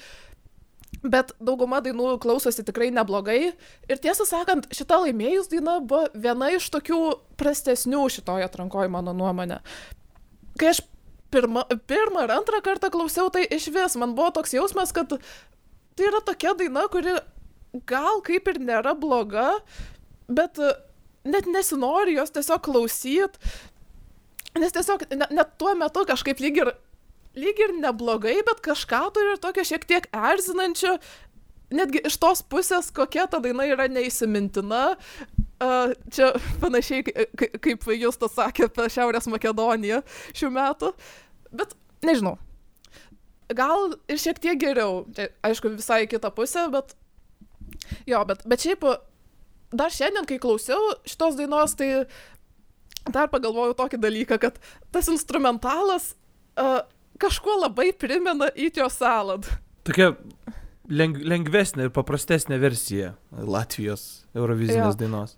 [1.07, 3.53] Bet dauguma dainų klausosi tikrai neblogai.
[3.87, 7.01] Ir tiesą sakant, šita laimėjus daina buvo viena iš tokių
[7.39, 9.61] prastesnių šitoje atrankoje, mano nuomonė.
[10.59, 10.83] Kai aš
[11.35, 16.09] pirmą, pirmą ir antrą kartą klausiau, tai iš vis man buvo toks jausmas, kad tai
[16.11, 17.15] yra tokia daina, kuri
[17.87, 19.53] gal kaip ir nėra bloga,
[20.27, 20.59] bet
[21.27, 23.39] net nesinori jos tiesiog klausyt.
[24.57, 26.71] Nes tiesiog ne- net tuo metu kažkaip lyg ir
[27.37, 30.95] lyg ir neblogai, bet kažką turi ir tokio šiek tiek erzinančio,
[31.77, 34.97] netgi iš tos pusės, kokia ta daina yra neįsimintina.
[36.13, 36.31] Čia
[36.63, 40.03] panašiai kai- kai- kaip Justas sakė apie Šiaurės Makedoniją
[40.37, 40.93] šių metų.
[41.53, 42.37] Bet nežinau.
[43.55, 45.05] Gal ir šiek tiek geriau.
[45.17, 46.97] Čia, aišku, visai į kitą pusę, bet...
[48.09, 48.83] Jo, bet, bet šiaip
[49.77, 52.07] dar šiandien, kai klausiau šitos dainos, tai
[53.13, 54.61] dar pagalvojau tokį dalyką, kad
[54.95, 56.13] tas instrumentalas
[56.59, 56.83] uh,
[57.23, 59.49] kažkuo labai primena Your Salad.
[59.87, 60.13] Tokia
[60.91, 65.01] leng, lengvesnė ir paprastesnė versija Latvijos Eurovizinės Jo.
[65.05, 65.37] dainos.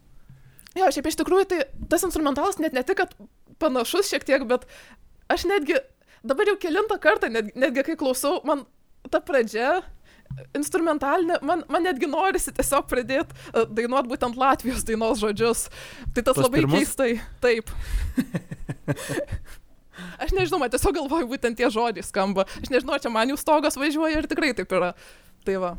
[0.78, 3.14] Jo, šiaip iš tikrųjų, tai tas instrumentalas net ne tik, kad
[3.62, 4.66] panašus šiek tiek, bet
[5.32, 5.78] aš netgi,
[6.26, 8.66] dabar jau kilintą kartą, net, netgi kai klausau, man
[9.10, 9.80] ta pradžia
[10.56, 15.60] instrumentalinė, man, man netgi norisi tiesiog pradėti uh, dainuoti būtent Latvijos dainos žodžius.
[16.14, 16.78] Tai tas Tuos labai pirmus?
[16.78, 17.12] keistai.
[17.44, 17.66] Taip.
[20.22, 22.42] Aš nežinau, man tiesiog galvoju, būtent tie žodžiai skamba.
[22.62, 24.90] Aš nežinau, čia man jų stogas važiuoja ir tikrai taip yra.
[25.46, 25.70] Tai va.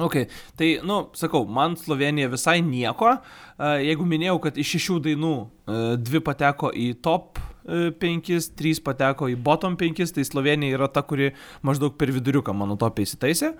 [0.00, 0.22] Ok,
[0.56, 3.10] tai, nu, sakau, man Slovenija visai nieko.
[3.58, 9.28] A, Jeigu minėjau, kad iš šešių dainų e, dvi pateko į top 5, trys pateko
[9.30, 11.30] į bottom 5, tai Slovenija yra ta, kuri
[11.62, 13.52] maždaug per viduriuką mano topė įsitaisė.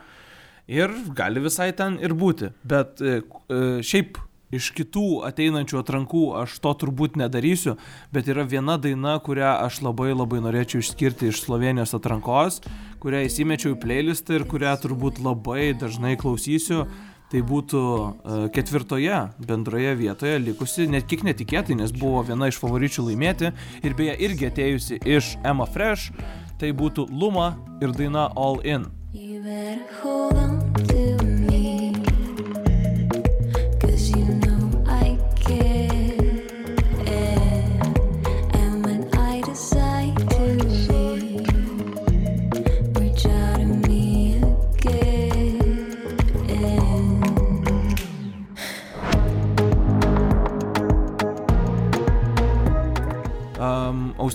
[0.73, 2.53] Ir gali visai ten ir būti.
[2.67, 4.19] Bet e, e, šiaip
[4.53, 7.77] iš kitų ateinančių atrankų aš to turbūt nedarysiu,
[8.13, 12.61] bet yra viena daina, kurią aš labai labai norėčiau išskirti iš Slovenijos atrankos,
[13.03, 16.87] kurią įsimečiau į playlistą ir kurią turbūt labai dažnai klausysiu.
[17.33, 23.07] Tai būtų e, ketvirtoje bendroje vietoje likusi, net kiek netikėtai, nes buvo viena iš favoričių
[23.09, 26.13] laimėti ir beje irgi atėjusi iš Emma Fresh,
[26.61, 28.91] tai būtų Luma ir daina All In.
[29.17, 30.92] You better hold on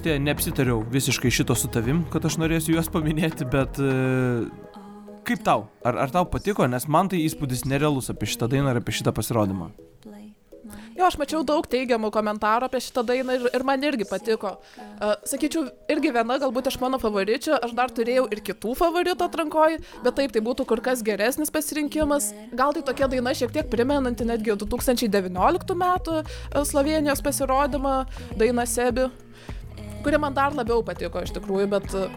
[0.08, 4.46] Austėja, neapsitariau visiškai šito su tavim, kad aš norėsiu juos paminėti, bet uh,
[5.28, 5.66] kaip tau?
[5.84, 6.64] Ar, ar tau patiko?
[6.64, 9.68] Nes man tai įspūdis nerealus apie šitą dainą ir apie šitą pasirodymą.
[10.98, 14.54] Jo, aš mačiau daug teigiamų komentarų apie šitą dainą ir, ir man irgi patiko.
[14.80, 19.78] Uh, sakyčiau, irgi viena galbūt iš mano favoričių, aš dar turėjau ir kitų favoritų atrankoj,
[20.08, 22.32] bet taip, tai būtų kur kas geresnis pasirinkimas.
[22.56, 27.98] Gal tai tokia daina šiek tiek primenanti netgi 2019 metų uh, Slovenijos pasirodymą,
[28.40, 29.12] dainą Sebi,
[30.08, 32.08] kuri man dar labiau patiko iš tikrųjų, bet uh,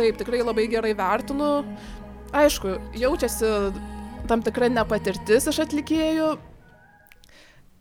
[0.00, 1.50] taip, tikrai labai gerai vertinu.
[2.32, 3.52] Aišku, jaučiasi
[4.30, 6.30] tam tikra nepatirtis iš atlikėjų,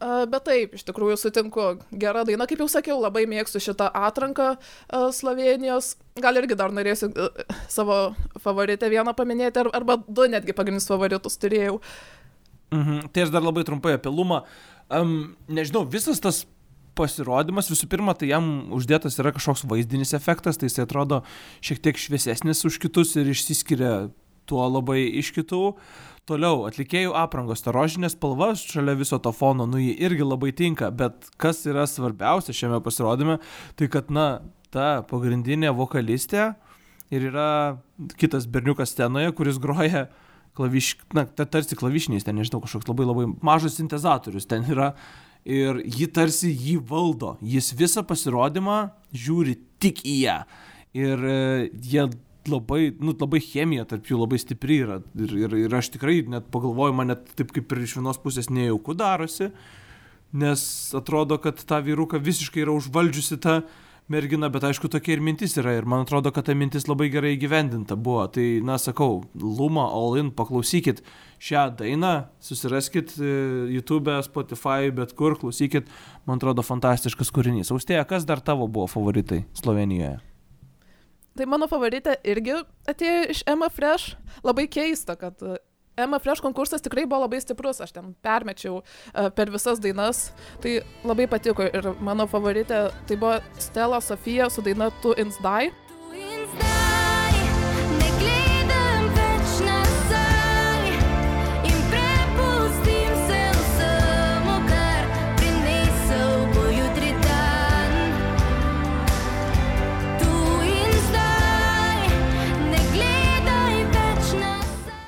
[0.01, 1.65] A, Bet taip, iš tikrųjų sutinku.
[2.01, 5.93] Gera daina, kaip jau sakiau, labai mėgstu šitą atranką a, Slovenijos.
[6.21, 7.11] Gal irgi dar norėsiu
[7.69, 11.77] savo favoritę vieną paminėti, ar- arba du netgi pagrindinius favoritus turėjau.
[12.73, 13.11] Mhm.
[13.13, 14.41] Tai aš dar labai trumpai apie Lumą.
[14.91, 16.41] Um, nežinau, visas tas
[16.97, 21.21] pasirodymas, visų pirma, tai jam uždėtas yra kažkoks vaizdinis efektas, tai jis atrodo
[21.63, 23.93] šiek tiek šviesesnis už kitus ir išsiskiria
[24.49, 25.63] tuo labai iš kitų.
[26.29, 30.91] Toliau, atlikėjų aprangos, ta rožinė spalva šalia viso to fono, nu jį irgi labai tinka,
[30.93, 33.39] bet kas yra svarbiausia šiame pasirodyme,
[33.79, 34.27] tai kad, na,
[34.71, 36.51] ta pagrindinė vokalistė
[37.11, 37.47] ir yra
[38.21, 40.05] kitas berniukas scenoje, kuris groja
[40.57, 44.91] klaviš, na, ta, tarsi klavišiniais, ten nežinau, kažkoks labai labai mažas sintezatorius ten yra
[45.45, 47.35] ir ji tarsi jį valdo.
[47.41, 50.37] Jis visą pasirodymą žiūri tik į ją.
[50.97, 52.07] Ir e, jie
[52.49, 54.99] labai, nu, labai chemija tarp jų labai stipri yra.
[55.17, 58.49] Ir, ir, ir aš tikrai net pagalvoju, man net taip kaip ir iš vienos pusės
[58.53, 59.51] nejauku darosi,
[60.31, 60.63] nes
[60.97, 63.61] atrodo, kad tą vyruką visiškai yra užvaldžiusi ta
[64.11, 65.77] mergina, bet aišku, tokia ir mintis yra.
[65.79, 68.25] Ir man atrodo, kad ta mintis labai gerai įgyvendinta buvo.
[68.35, 70.99] Tai, na, sakau, Luma All In, paklausykit
[71.41, 73.31] šią dainą, susiraskit e,
[73.73, 75.89] YouTube, Spotify, bet kur, klausykit,
[76.27, 77.71] man atrodo, fantastiškas kūrinys.
[77.73, 80.19] Austėja, kas dar tavo buvo favoritai Slovenijoje?
[81.39, 82.57] Tai mano favoritė irgi
[82.91, 84.17] atėjo iš Emma Fresh.
[84.43, 85.39] Labai keista, kad
[86.01, 87.81] e, Emma Fresh konkursas tikrai buvo labai stiprus.
[87.81, 90.31] Aš ten permečiau e, per visas dainas.
[90.63, 91.67] Tai labai patiko.
[91.69, 95.39] Ir mano favoritė tai buvo Stella Sofija su daina Tu Ins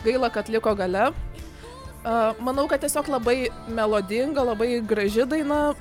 [0.04, 1.12] Gaila, kad liko gale.
[2.44, 5.74] Manau, kad tiesiog labai melodinga, labai graži daina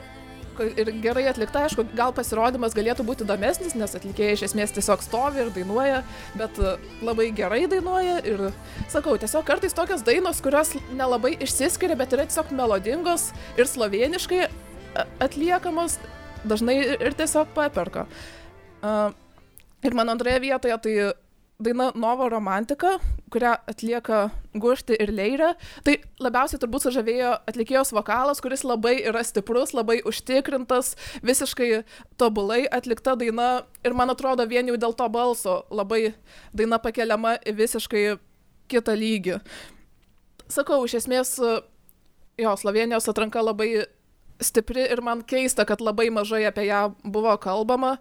[0.62, 1.64] ir gerai atlikta.
[1.64, 6.02] Aišku, gal pasirodymas galėtų būti įdomesnis, nes atlikėjai iš esmės tiesiog stovi ir dainuoja,
[6.38, 6.60] bet
[7.02, 8.20] labai gerai dainuoja.
[8.28, 8.52] Ir
[8.92, 14.44] sakau, tiesiog kartais tokios dainos, kurios nelabai išsiskiria, bet yra tiesiog melodingos ir sloveniškai
[15.24, 15.96] atliekamos,
[16.44, 18.06] dažnai ir tiesiog paperka.
[19.82, 20.96] Ir mano antroje vietoje tai
[21.64, 22.96] daina Novo romantika,
[23.32, 24.22] kurią atlieka
[24.54, 25.52] Gušti ir Leirė.
[25.86, 30.94] Tai labiausiai turbūt sužavėjo atlikėjos vokalas, kuris labai yra stiprus, labai užtikrintas,
[31.24, 31.84] visiškai
[32.20, 33.64] tobulai atlikta daina.
[33.86, 36.14] Ir man atrodo, vien jau dėl to balso labai
[36.52, 38.04] daina pakeliama į visiškai
[38.72, 39.40] kitą lygį.
[40.52, 41.36] Sakau, iš esmės,
[42.40, 43.86] jo, Slovenijos atranka labai
[44.42, 47.96] stipri ir man keista, kad labai mažai apie ją buvo kalbama.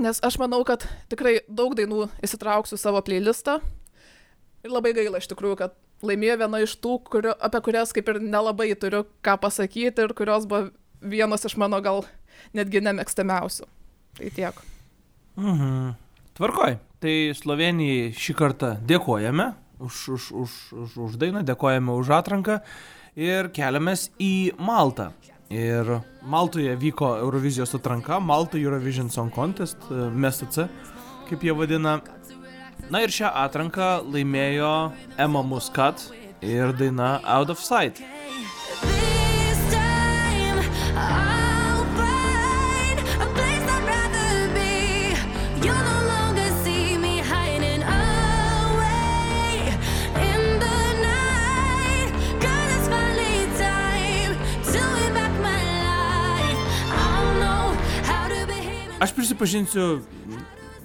[0.00, 3.58] Nes aš manau, kad tikrai daug dainų įsitrauksiu savo playlistą.
[4.62, 5.74] Ir labai gaila iš tikrųjų, kad
[6.06, 10.46] laimėjo viena iš tų, kurio, apie kurias kaip ir nelabai turiu ką pasakyti ir kurios
[10.48, 10.70] buvo
[11.02, 12.04] vienos iš mano gal
[12.56, 13.66] netgi nemėgstamiausių.
[14.18, 14.62] Tai tiek.
[15.36, 15.92] Mhm.
[16.38, 16.78] Tvarkoj.
[17.02, 19.50] Tai Slovenijai šį kartą dėkojame
[19.82, 20.52] už, už, už,
[20.84, 22.60] už, už dainą, dėkojame už atranką
[23.18, 25.10] ir keliamės į Maltą.
[25.52, 30.64] Ir Maltoje vyko Eurovizijos atranka, Malta Eurovision Song Contest, e, MSC,
[31.28, 31.98] kaip jie vadina.
[32.90, 34.72] Na ir šią atranką laimėjo
[35.20, 36.08] Emma Muscat
[36.40, 38.00] ir daina Out of Sight.
[38.80, 40.64] This time
[40.96, 41.31] I'll
[59.02, 59.96] Aš prisipažinsiu,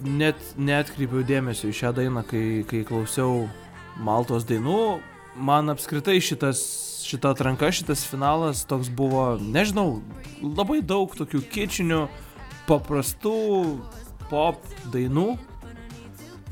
[0.02, 3.44] net netkreipiau dėmesio į šią dainą, kai, kai klausiau
[4.02, 4.78] Maltos dainų.
[5.38, 6.64] Man apskritai šitas,
[7.06, 10.00] šita atranka, šitas finalas toks buvo, nežinau,
[10.42, 12.00] labai daug tokių kičinių,
[12.66, 13.36] paprastų
[14.32, 15.28] pop dainų,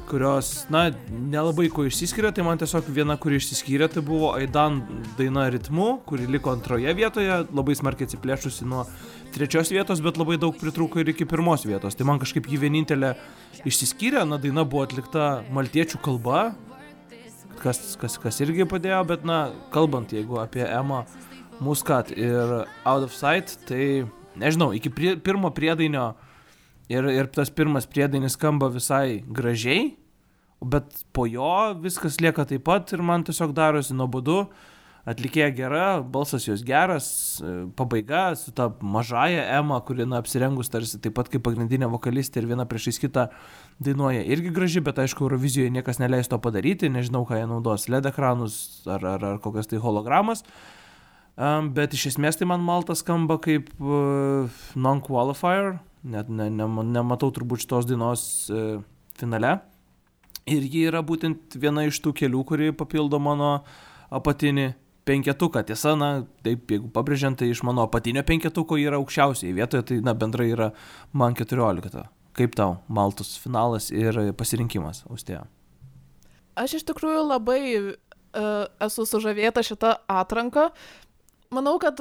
[0.06, 4.84] kurios, na, nelabai ko išsiskiria, tai man tiesiog viena, kuri išsiskyrė, tai buvo Aidan
[5.18, 8.86] daina ritmu, kuri liko antroje vietoje, labai smarkiai atsiplėšusi nuo
[9.36, 11.98] trečios vietos, bet labai daug pritrūko ir iki pirmos vietos.
[11.98, 13.14] Tai man kažkaip ji vienintelė
[13.68, 16.46] išsiskyrė, na, daina buvo atlikta maltiečių kalba,
[17.62, 19.40] kas, kas, kas irgi padėjo, bet, na,
[19.76, 21.04] kalbant, jeigu apie Emma
[21.64, 24.06] Muscat ir Out of Sight, tai,
[24.40, 26.14] nežinau, iki prie, pirmo priedainio
[26.92, 29.94] ir, ir tas pirmas priedainis skamba visai gražiai,
[30.66, 31.50] bet po jo
[31.84, 34.46] viskas lieka taip pat ir man tiesiog darosi nuobodu.
[35.06, 40.98] Atlikėja gera, balsas jos geras, e, pabaiga su ta mažaja Ema, kuri na, apsirengus tarsi
[40.98, 43.28] taip pat kaip pagrindinė vokalistė ir viena priešais kitą
[43.86, 48.10] dainuoja irgi graži, bet aišku, Eurovizijoje niekas neleis to padaryti, nežinau, ką jie naudos, LED
[48.10, 48.56] ekranus
[48.90, 50.42] ar, ar, ar kokias tai hologramas.
[51.38, 56.66] Um, bet iš esmės tai man Malta skamba kaip uh, non-qualifier, net ne, ne,
[56.96, 58.80] nematau turbūt šitos dainos uh,
[59.20, 59.60] finale.
[60.50, 63.60] Ir ji yra būtent viena iš tų kelių, kuri papildo mano
[64.10, 64.72] apatinį
[65.06, 65.64] penketuką.
[65.68, 66.10] Tiesa, na,
[66.46, 70.72] taip, jeigu pabrėžiant, tai iš mano apatinio penketuko yra aukščiausiai vietoje, tai, na, bendrai yra
[71.14, 72.06] man 14.
[72.36, 75.46] Kaip tau Maltos finalas ir pasirinkimas, Austėja?
[76.60, 80.70] Aš iš tikrųjų labai uh, esu sužavėta šitą atranką.
[81.56, 82.00] Manau, kad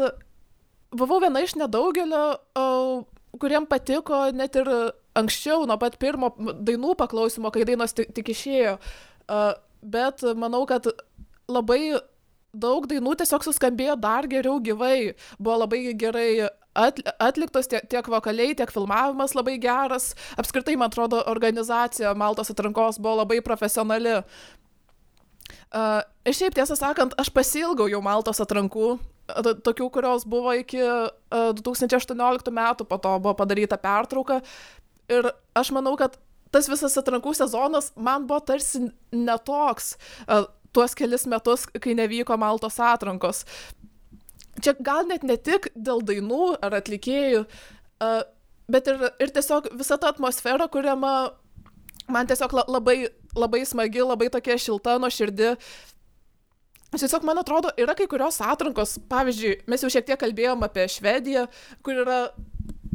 [0.94, 2.24] buvau viena iš nedaugelio,
[2.58, 3.04] uh,
[3.38, 4.70] kuriem patiko net ir
[5.18, 8.78] anksčiau, nuo pat pirmo dainų paklausimo, kai dainos tik, tik išėjo.
[9.24, 10.88] Uh, bet manau, kad
[11.50, 11.94] labai
[12.54, 15.14] daug dainų tiesiog suskambėjo dar geriau gyvai.
[15.38, 16.28] Buvo labai gerai
[16.74, 20.12] at, atliktos tiek, tiek vokaliai, tiek filmavimas labai geras.
[20.40, 24.20] Apskritai, man atrodo, organizacija Maltos atrankos buvo labai profesionali.
[25.74, 28.94] Uh, ir šiaip tiesą sakant, aš pasilgau jau Maltos atrankų,
[29.66, 34.40] tokių, kurios buvo iki uh, 2018 metų, po to buvo padaryta pertrauka.
[35.10, 36.16] Ir aš manau, kad
[36.54, 39.96] tas visas atrankų sezonas man buvo tarsi netoks
[40.28, 43.44] uh, tuos kelis metus, kai nevyko Maltos atrankos.
[44.62, 47.44] Čia gal net ne tik dėl dainų ar atlikėjų,
[48.70, 51.14] bet ir, ir tiesiog visa ta atmosfera, kuriama
[52.10, 52.98] man tiesiog la- labai,
[53.34, 55.54] labai smagi, labai tokia šilta, nuoširdi.
[56.94, 61.48] Tiesiog, man atrodo, yra kai kurios atrankos, pavyzdžiui, mes jau šiek tiek kalbėjom apie Švediją,
[61.82, 62.18] kur yra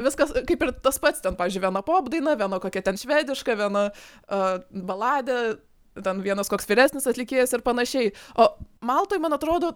[0.03, 3.89] viskas kaip ir tas pats, ten, pavyzdžiui, viena pop daina, viena kokia ten švediška, viena
[3.91, 5.57] uh, baladė,
[6.05, 8.11] ten vienas koks vyresnis atlikėjas ir panašiai.
[8.39, 8.49] O
[8.85, 9.73] Maltoj, man atrodo,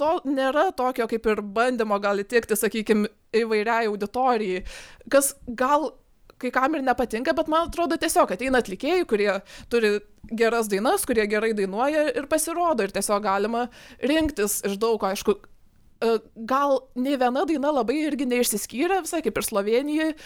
[0.00, 4.64] to nėra tokio kaip ir bandymo gali tikti, sakykime, įvairiai auditorijai,
[5.12, 5.92] kas gal
[6.40, 9.30] kai kam ir nepatinka, bet man atrodo tiesiog ateina atlikėjai, kurie
[9.72, 9.98] turi
[10.40, 13.66] geras dainas, kurie gerai dainuoja ir pasirodo ir tiesiog galima
[14.00, 16.14] rinktis iš daug, aišku, e,
[16.48, 20.16] gal ne viena daina labai irgi neišsiskyrė, visai kaip ir Slovenijoje,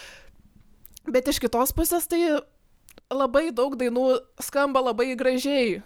[1.11, 2.23] bet iš kitos pusės tai
[3.12, 4.07] labai daug dainų
[4.43, 5.83] skamba labai gražiai.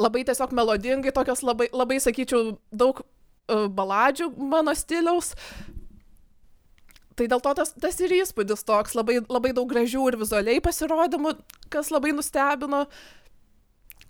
[0.00, 5.34] Labai tiesiog melodingai, tokios labai, labai sakyčiau, daug uh, baladžių mano stiliaus.
[7.14, 11.36] Tai dėl to tas, tas ir įspūdis toks, labai, labai daug gražių ir vizualiai pasirodymų,
[11.70, 12.86] kas labai nustebino.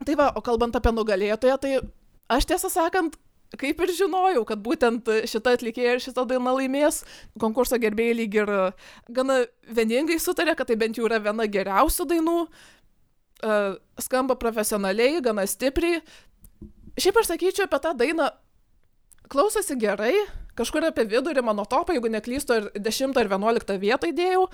[0.05, 1.75] Tai va, o kalbant apie nugalėtoją, tai
[2.33, 3.19] aš tiesą sakant,
[3.61, 7.03] kaip ir žinojau, kad būtent šita atlikėja ir šita daina laimės.
[7.41, 8.53] Konkurso gerbėjai lyg ir
[9.09, 12.39] gana vieningai sutarė, kad tai bent jau yra viena geriausių dainų.
[13.45, 16.01] Uh, skamba profesionaliai, gana stipriai.
[16.97, 18.29] Šiaip aš sakyčiau apie tą dainą,
[19.29, 20.15] klausosi gerai,
[20.59, 24.47] kažkur apie vidurį mano topą, jeigu neklystu, ir 10 ar 11 vietą įdėjau.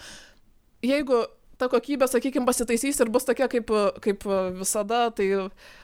[0.87, 1.21] Jeigu
[1.61, 3.71] ta kokybė, sakykime, pasitaisys ir bus tokia kaip,
[4.05, 4.25] kaip
[4.57, 5.29] visada, tai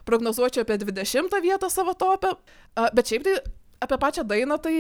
[0.09, 2.35] prognozuočiau apie 20 vietą savo topę.
[2.97, 3.37] Bet šiaip tai
[3.85, 4.75] apie pačią dainą, tai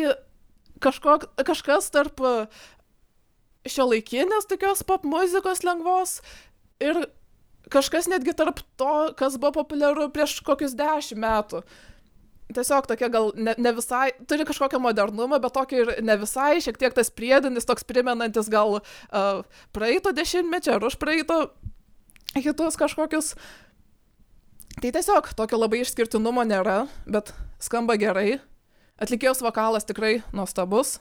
[0.82, 2.20] kažkok, kažkas tarp
[3.66, 6.20] šio laikinės tokios pop muzikos lengvos
[6.82, 7.06] ir
[7.72, 11.62] kažkas netgi tarp to, kas buvo populiaru prieš kokius 10 metų.
[12.54, 16.78] Tiesiog tokia gal ne, ne visai, turi kažkokią modernumą, bet tokį ir ne visai, šiek
[16.78, 19.40] tiek tas priedinis, toks primenantis gal uh,
[19.74, 21.40] praeito dešimtmečio ar už praeito
[22.38, 23.34] hitus kažkokius.
[24.78, 28.38] Tai tiesiog tokio labai išskirtinumo nėra, bet skamba gerai.
[29.02, 31.00] Atlikėjos vokalas tikrai nuostabus.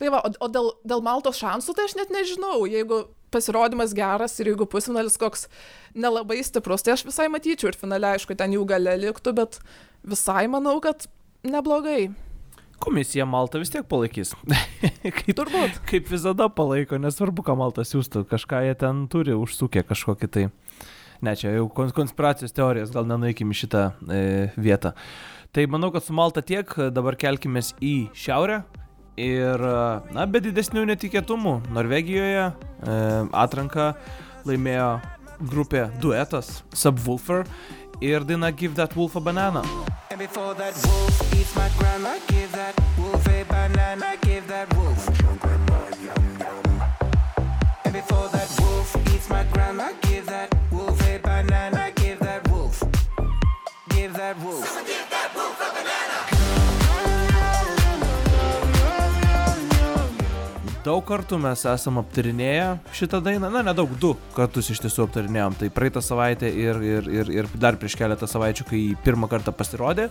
[0.00, 4.38] Tai va, o, o dėl, dėl Maltos šansų tai aš net nežinau, jeigu pasirodymas geras
[4.40, 5.46] ir jeigu pusfinalis koks
[5.94, 9.60] nelabai stiprus, tai aš visai matyčiau ir finale, aišku, ten jų gale liktų, bet
[10.06, 11.06] visai manau, kad
[11.46, 12.10] neblogai.
[12.80, 14.32] Komisija Malta vis tiek palaikys.
[15.18, 15.82] kaip, Turbūt.
[15.88, 20.46] kaip visada palaiko, nesvarbu, ką Malta siūstų, kažką jie ten turi užsukę kažkokį tai.
[21.20, 24.22] Ne, čia jau kon- konspiracijos teorijas, gal nenueikim į šitą e,
[24.56, 24.94] vietą.
[25.52, 28.62] Tai manau, kad su Malta tiek, dabar kelkime į šiaurę.
[29.20, 29.60] Ir,
[30.16, 32.52] na, be didesnių netikėtumų, Norvegijoje e,
[33.36, 33.90] atranką
[34.48, 34.94] laimėjo
[35.50, 37.44] grupė duetas Subwoofer
[38.00, 39.62] ir daina Give That Wolf a Banana.
[40.10, 42.74] And before that wolf eats my grandma, give that
[60.90, 62.66] daug kartų mes esam aptarinėję
[62.96, 65.58] šitą dainą, na nedaug, du kartus iš tiesų aptarinėjom.
[65.60, 70.08] Tai praeitą savaitę ir, ir, ir, ir dar prieš keletą savaičių, kai pirmą kartą pasirodė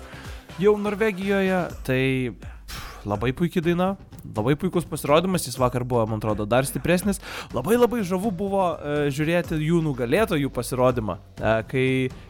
[0.61, 3.89] jau Norvegijoje, tai pff, labai puikiai daina,
[4.23, 7.19] labai puikus pasirodymas, jis vakar buvo, man atrodo, dar stipresnis.
[7.55, 11.87] Labai labai žavu buvo e, žiūrėti jų nugalėtojų pasirodymą, e, kai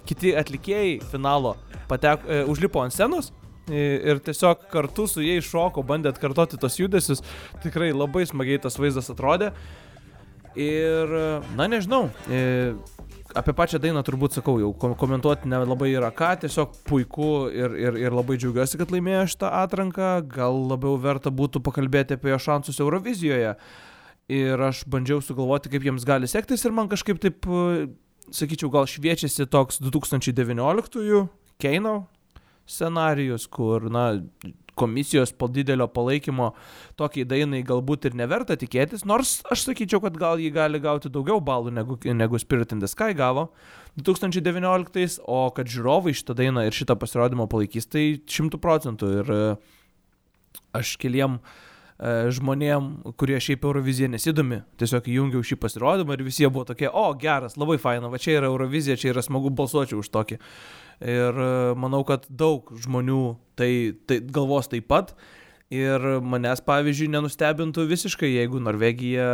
[0.09, 1.53] kiti atlikėjai finalo
[1.89, 3.29] pateko, e, užlipo ant scenos
[3.73, 7.23] ir tiesiog kartu su jais šoko, bandė atkartoti tos judesius.
[7.63, 9.53] Tikrai labai smagiai tas vaizdas atrodė.
[10.59, 11.11] Ir,
[11.55, 12.07] na nežinau,
[13.37, 17.99] apie pačią dainą turbūt sakau, jau kom- komentuoti nelabai yra ką, tiesiog puiku ir, ir,
[18.01, 22.81] ir labai džiaugiuosi, kad laimėjo šitą atranką, gal labiau verta būtų pakalbėti apie jo šansus
[22.81, 23.55] Eurovizijoje.
[24.29, 27.45] Ir aš bandžiau sugalvoti, kaip jiems gali sektis ir man kažkaip taip,
[28.33, 31.27] sakyčiau, gal šviečiasi toks 2019
[31.59, 31.95] Keino
[32.69, 34.11] scenarijus, kur, na,
[34.79, 36.53] komisijos po didelio palaikymo
[36.99, 41.41] tokiai dainai galbūt ir neverta tikėtis, nors aš sakyčiau, kad gal jį gali gauti daugiau
[41.43, 43.49] balų negu, negu Spirit in the Sky gavo
[43.99, 49.09] 2019, o kad žiūrovai šitą dainą ir šitą pasirodymą palaikys, tai šimtų procentų.
[49.19, 49.41] Ir e,
[50.79, 51.68] aš keliem e,
[51.99, 57.09] žmonėm, kurie šiaip Euroviziją nesidomi, tiesiog įjungiau šį pasirodymą ir visi jie buvo tokie, o
[57.19, 60.39] geras, labai faina, va čia yra Eurovizija, čia yra smagu balsuoti už tokį.
[61.03, 63.19] Ir e, manau, kad daug žmonių
[63.59, 63.71] tai,
[64.07, 65.11] tai galvos taip pat.
[65.69, 69.27] Ir manęs, pavyzdžiui, nenustebintų visiškai, jeigu Norvegija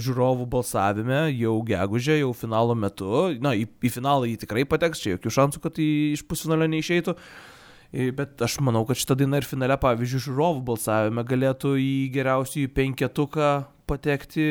[0.00, 3.10] žiūrovų balsavime jau gegužė, jau finalo metu,
[3.44, 7.18] na, į, į finalą jį tikrai pateks, čia jokių šansų, kad iš pusfinalio neišeitų.
[7.18, 7.55] I-
[7.92, 13.52] Bet aš manau, kad šitą dainą ir finale, pavyzdžiui, žiūrovų balsavime galėtų į geriausių penketuką
[13.86, 14.46] patekti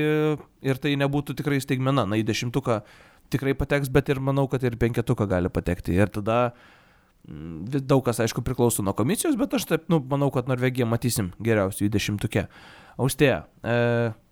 [0.66, 2.08] ir tai nebūtų tikrai staigmena.
[2.08, 2.80] Na, į dešimtuką
[3.34, 5.96] tikrai pateks, bet ir manau, kad ir penketuką gali patekti.
[5.98, 6.40] Ir tada
[7.28, 11.34] mm, daug kas, aišku, priklauso nuo komisijos, bet aš taip, nu, manau, kad Norvegiją matysim
[11.44, 12.48] geriausių į dešimtukę.
[13.02, 13.78] Austėja, e,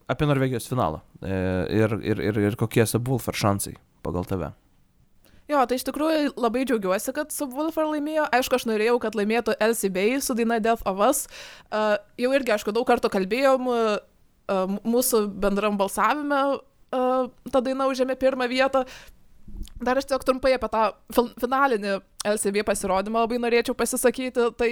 [0.08, 1.38] apie Norvegijos finalą e,
[1.84, 3.76] ir, ir, ir, ir kokie Subwoofer šansai
[4.06, 4.54] pagal tave.
[5.52, 8.30] Jo, tai iš tikrųjų labai džiaugiuosi, kad Subwoofer laimėjo.
[8.32, 11.26] Aišku, aš norėjau, kad laimėtų LCB su daina Death of Us.
[11.68, 18.16] Uh, jau irgi, aišku, daug kartų kalbėjom, uh, mūsų bendram balsavime uh, ta daina užėmė
[18.20, 18.86] pirmą vietą.
[19.84, 20.86] Dar aš tiesiog trumpai apie tą
[21.42, 21.98] finalinį
[22.34, 24.48] LCB pasirodymą labai norėčiau pasisakyti.
[24.60, 24.70] Tai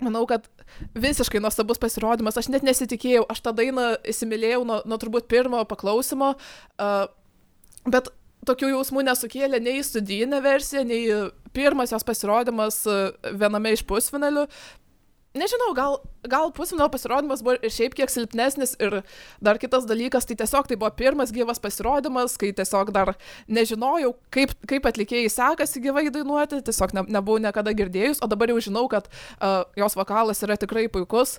[0.00, 0.48] manau, kad
[0.96, 2.38] visiškai nuostabus pasirodymas.
[2.40, 6.34] Aš net nesitikėjau, aš tą dainą įsimylėjau nuo, nuo turbūt pirmo paklausimo.
[6.80, 7.04] Uh,
[7.84, 8.08] bet
[8.48, 11.04] tokių jausmų nesukėlė nei studijinė versija, nei
[11.56, 12.98] pirmas jos pasirodymas e,
[13.38, 14.46] viename iš pusfinalių.
[15.36, 19.02] Nežinau, gal, gal pusfinalio pasirodymas buvo ir šiaip kiek silpnesnis ir
[19.44, 23.12] dar kitas dalykas, tai tiesiog tai buvo pirmas gyvas pasirodymas, kai tiesiog dar
[23.52, 28.62] nežinojau, kaip, kaip atlikėjai sekasi gyvai dainuoti, tiesiog ne, nebuvau niekada girdėjus, o dabar jau
[28.70, 31.36] žinau, kad uh, jos vokalas yra tikrai puikus.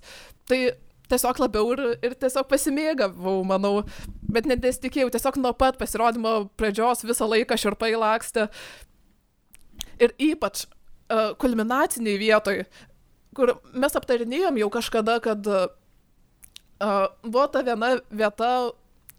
[0.47, 0.61] Tai
[1.11, 3.73] tiesiog labiau ir, ir tiesiog pasimėgavau, manau,
[4.27, 8.47] bet net nesitikėjau, tiesiog nuo pat pasirodymo pradžios visą laiką širpai lakstė.
[10.03, 12.63] Ir ypač uh, kulminaciniai vietoj,
[13.37, 15.69] kur mes aptarinėjom jau kažkada, kad uh,
[17.23, 18.51] buvo ta viena vieta,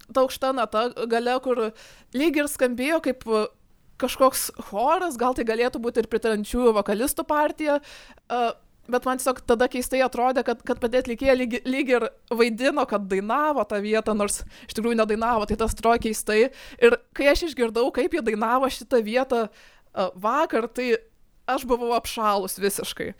[0.08, 1.70] ta aukšta nata gale, kur
[2.16, 3.26] lyg ir skambėjo kaip
[3.98, 7.80] kažkoks choras, gal tai galėtų būti ir pritarančiųjų vokalistų partija.
[8.30, 8.52] Uh,
[8.88, 13.04] Bet man tiesiog tada keistai atrodė, kad, kad pati atlikėja lyg, lyg ir vaidino, kad
[13.10, 16.46] dainavo tą vietą, nors iš tikrųjų nedainavo, tai tas atrodo keistai.
[16.80, 19.42] Ir kai aš išgirdau, kaip jie dainavo šitą vietą
[20.16, 20.94] vakar, tai
[21.48, 23.12] aš buvau apšalus visiškai.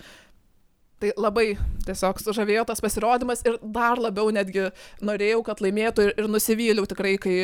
[0.99, 1.53] Tai labai
[1.87, 4.71] tiesiog sužavėjo tas pasirodymas ir dar labiau netgi
[5.05, 7.37] norėjau, kad laimėtų ir, ir nusivyliau tikrai, kai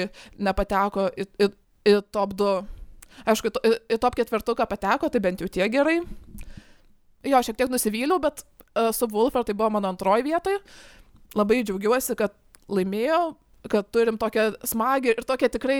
[0.42, 1.50] nepateko į, į,
[1.92, 2.56] į top 2.
[3.30, 6.00] Aišku, į, į top ketvirtuką pateko, tai bent jau tie gerai.
[7.24, 10.60] Jo, šiek tiek nusivyliau, bet uh, su Wolfer tai buvo mano antroji vietoje.
[11.34, 12.34] Labai džiaugiuosi, kad
[12.70, 13.20] laimėjo,
[13.72, 15.78] kad turim tokią smagį ir tokią tikrai,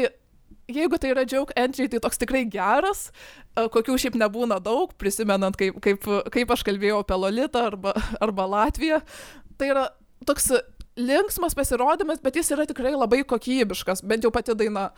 [0.72, 3.11] jeigu tai yra joke entry, tai toks tikrai geras,
[3.57, 7.92] uh, kokių šiaip nebūna daug, prisimenant, kaip, kaip, kaip aš kalbėjau apie Lolitą arba,
[8.24, 9.03] arba Latviją.
[9.61, 9.84] Tai yra
[10.26, 10.51] toks
[10.97, 14.88] linksmas pasirodymas, bet jis yra tikrai labai kokybiškas, bent jau pati daina.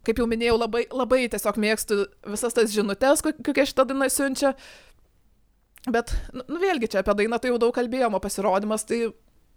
[0.00, 1.96] Kaip jau minėjau, labai, labai tiesiog mėgstu
[2.32, 4.54] visas tas žinutės, ko- kokią šitą dainą siunčia.
[5.88, 9.08] Bet, nu, nu vėlgi čia apie dainą tai jau daug kalbėjom, o pasirodymas tai...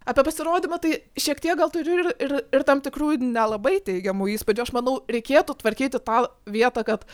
[0.04, 4.66] Apie pasirodymą tai šiek tiek gal turiu ir, ir, ir tam tikrų nelabai teigiamų įspūdžių.
[4.66, 7.06] Aš manau, reikėtų tvarkyti tą vietą, kad,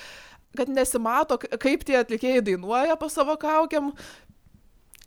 [0.58, 3.92] kad nesimato, kaip tie atlikėjai dainuoja po savo kaukiam.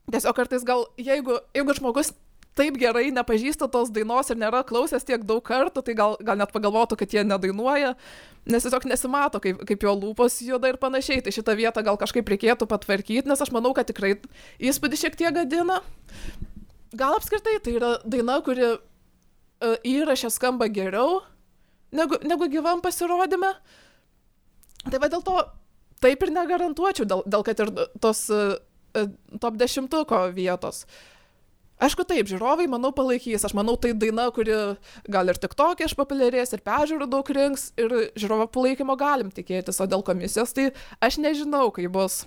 [0.08, 2.14] Tiesiog kartais gal, jeigu, jeigu žmogus
[2.58, 6.54] taip gerai nepažįsta tos dainos ir nėra klausęs tiek daug kartų, tai gal, gal net
[6.54, 7.94] pagalvotų, kad jie nedainuoja,
[8.50, 11.24] nes tiesiog nesimato, kaip, kaip jo lūpos juda ir panašiai.
[11.26, 14.16] Tai šitą vietą gal kažkaip reikėtų patvarkyti, nes aš manau, kad tikrai
[14.62, 15.82] įspūdį šiek tiek gadina.
[16.94, 18.76] Gal apskritai tai yra daina, kuri e,
[19.96, 21.24] įrašė skamba geriau
[21.94, 23.54] negu, negu gyvam pasirodyme.
[24.84, 25.38] Tai va dėl to
[26.04, 27.72] taip ir negarantuočiau, dėl, dėl kad ir
[28.04, 28.58] tos uh,
[28.98, 30.84] uh, top dešimtuko vietos.
[31.84, 33.44] Aišku, taip, žiūrovai, manau, palaikys.
[33.44, 34.54] Aš manau, tai daina, kuri
[35.12, 39.90] gal ir tik tokia išpopuliarės, ir peržiūrų daug rinks, ir žiūrovo palaikymo galim tikėtis, o
[39.90, 40.70] dėl komisijos, tai
[41.04, 42.22] aš nežinau, kaip bus.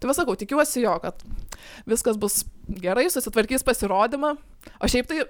[0.00, 1.22] Tai visakau, tikiuosi jo, kad
[1.88, 4.34] viskas bus gerai, susitvarkys pasirodymą.
[4.82, 5.24] O šiaip tai,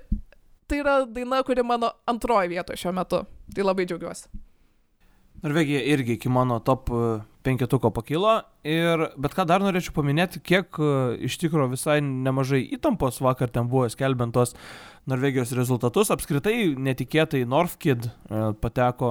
[0.70, 3.22] tai yra daina, kuri mano antroji vietoje šiuo metu.
[3.54, 4.42] Tai labai džiaugiuosi.
[5.44, 6.90] Norvegija irgi iki mano top
[7.44, 8.38] penketuko pakilo.
[8.64, 10.90] Ir, bet ką dar norėčiau paminėti, kiek e,
[11.28, 14.54] iš tikrųjų visai nemažai įtampos vakar ten buvo skelbiant tos
[15.10, 16.08] Norvegijos rezultatus.
[16.14, 18.12] Apskritai netikėtai Northkid e,
[18.62, 19.10] pateko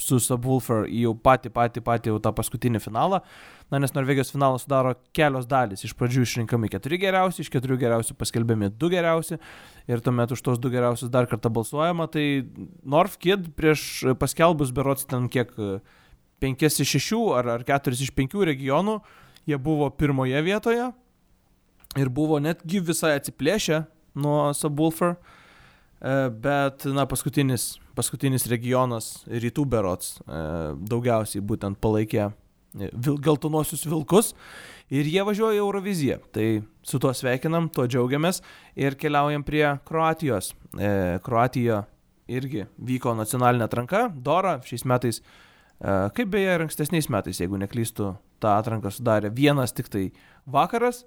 [0.00, 3.20] su Subwoofer į jau patį, patį, patį jau tą paskutinį finalą.
[3.72, 5.84] Na, nes Norvegijos finalą sudaro kelios dalys.
[5.84, 9.36] Iš pradžių išrinkami keturi geriausi, iš keturių geriausių paskelbiami du geriausi
[9.90, 12.08] ir tuomet už tos du geriausius dar kartą balsuojama.
[12.12, 12.24] Tai
[12.96, 15.52] Northkid prieš paskelbus berots ten kiek
[16.42, 18.98] 5 iš 6 ar, ar 4 iš 5 regionų,
[19.46, 20.90] jie buvo pirmoje vietoje
[22.00, 23.84] ir buvo netgi visai atsiplėšę
[24.18, 25.14] nuo Subwoofer.
[25.14, 30.40] E, Bet, na, paskutinis, paskutinis regionas rytų berots e,
[30.90, 34.34] daugiausiai būtent palaikė e, vil, geltonosius vilkus
[34.92, 36.18] ir jie važiuoja į Euroviziją.
[36.34, 36.48] Tai
[36.84, 38.42] su tuo sveikinam, tuo džiaugiamės
[38.76, 40.52] ir keliaujam prie Kroatijos.
[41.24, 41.84] Kroatija
[42.26, 45.20] irgi vyko nacionalinė atranka, Dora šiais metais,
[45.84, 50.04] kaip beje ir ankstesniais metais, jeigu neklystu, tą atranką sudarė vienas tik tai
[50.46, 51.04] vakaras.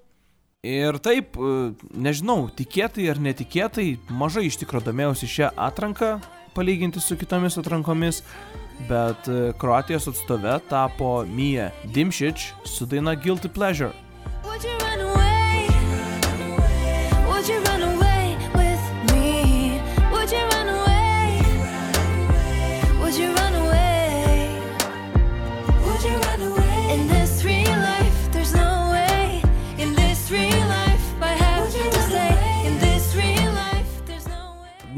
[0.66, 6.16] Ir taip, e, nežinau, tikėtai ar netikėtai, mažai iš tikrųjų domėjausi šią atranką,
[6.56, 8.24] palyginti su kitomis atrankomis,
[8.88, 13.94] bet e, Kroatijos atstove tapo Mija Dimšič su daina Guilty Pleasure.
[14.44, 15.07] Would you run away?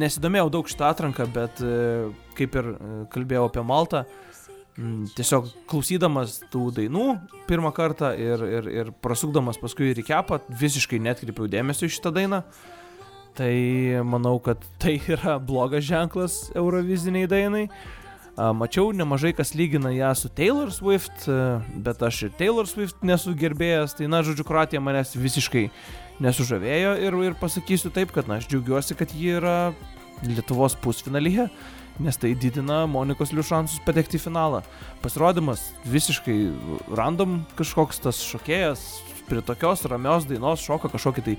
[0.00, 4.04] Nesidomėjau daug šitą atranką, bet e, kaip ir e, kalbėjau apie Maltą,
[5.16, 7.06] tiesiog klausydamas tų dainų
[7.48, 12.14] pirmą kartą ir, ir, ir prasukdamas paskui ir į kepą, visiškai netkreipiau dėmesio į šitą
[12.16, 12.44] dainą.
[13.38, 13.52] Tai
[14.06, 17.66] manau, kad tai yra blogas ženklas Euroviziniai dainai.
[18.40, 21.34] Mačiau nemažai kas lygina ją su Taylor Swift, e,
[21.84, 25.66] bet aš ir Taylor Swift nesu gerbėjęs, tai na, žodžiu, Kroatija manęs visiškai
[26.24, 29.58] nesužavėjo ir, ir pasakysiu taip, kad na, aš džiaugiuosi, kad ji yra
[30.20, 31.46] Lietuvos pusfinalyje,
[32.04, 34.60] nes tai didina Monikos Liu šansus patekti į finalą.
[35.00, 36.36] Pasirodymas visiškai
[36.96, 38.84] random kažkoks tas šokėjas
[39.30, 41.36] prie tokios ramios dainos šoka kažkokį tai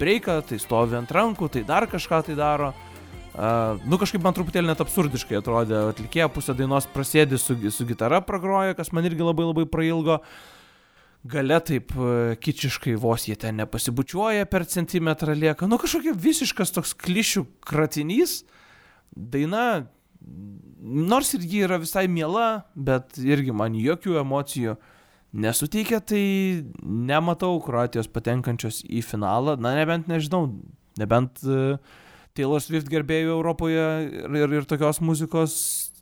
[0.00, 2.72] breiką, tai stovi ant rankų, tai dar kažką tai daro.
[3.34, 8.20] Uh, nu kažkaip man truputėlį net absurdiškai atrodė, atlikėja pusę dainos prasėdi su, su gitara
[8.22, 10.20] pragroja, kas man irgi labai labai prailgo.
[11.24, 15.68] Gale taip e, kičiškai vos jie ten nepasibučiuoja per centimetrą lieka.
[15.70, 18.42] Nu kažkokia visiškas toks klišių kratinys.
[19.16, 19.86] Daina,
[20.84, 24.76] nors ir ji yra visai miela, bet irgi man jokių emocijų
[25.34, 26.24] nesuteikia, tai
[26.82, 29.56] nematau Kroatijos patenkančios į finalą.
[29.56, 30.50] Na nebent nežinau,
[31.00, 31.80] nebent uh,
[32.36, 35.56] Taylor Swift gerbėjų Europoje ir, ir, ir tokios muzikos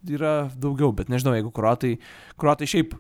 [0.09, 1.95] yra daugiau, bet nežinau, jeigu kruatai,
[2.41, 2.97] kruatai šiaip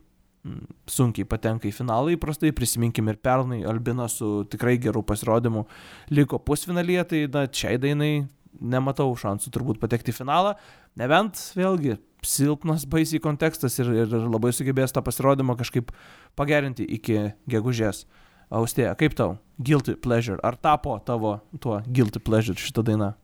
[0.91, 5.65] sunkiai patenka į finalą įprastai, prisiminkim ir pernai Albina su tikrai geru pasirodymu
[6.11, 8.13] liko pusfinalyje, tai na, šiai dainai
[8.61, 10.57] nematau šansų turbūt patekti į finalą,
[10.99, 15.95] nebent vėlgi silpnas baisiai kontekstas ir, ir ir labai sugebės tą pasirodymą kažkaip
[16.39, 18.05] pagerinti iki gegužės.
[18.53, 19.39] Austėja, kaip tau?
[19.63, 20.37] Guilty pleasure.
[20.45, 23.15] Ar tapo tavo tuo guilty pleasure šitą dainą?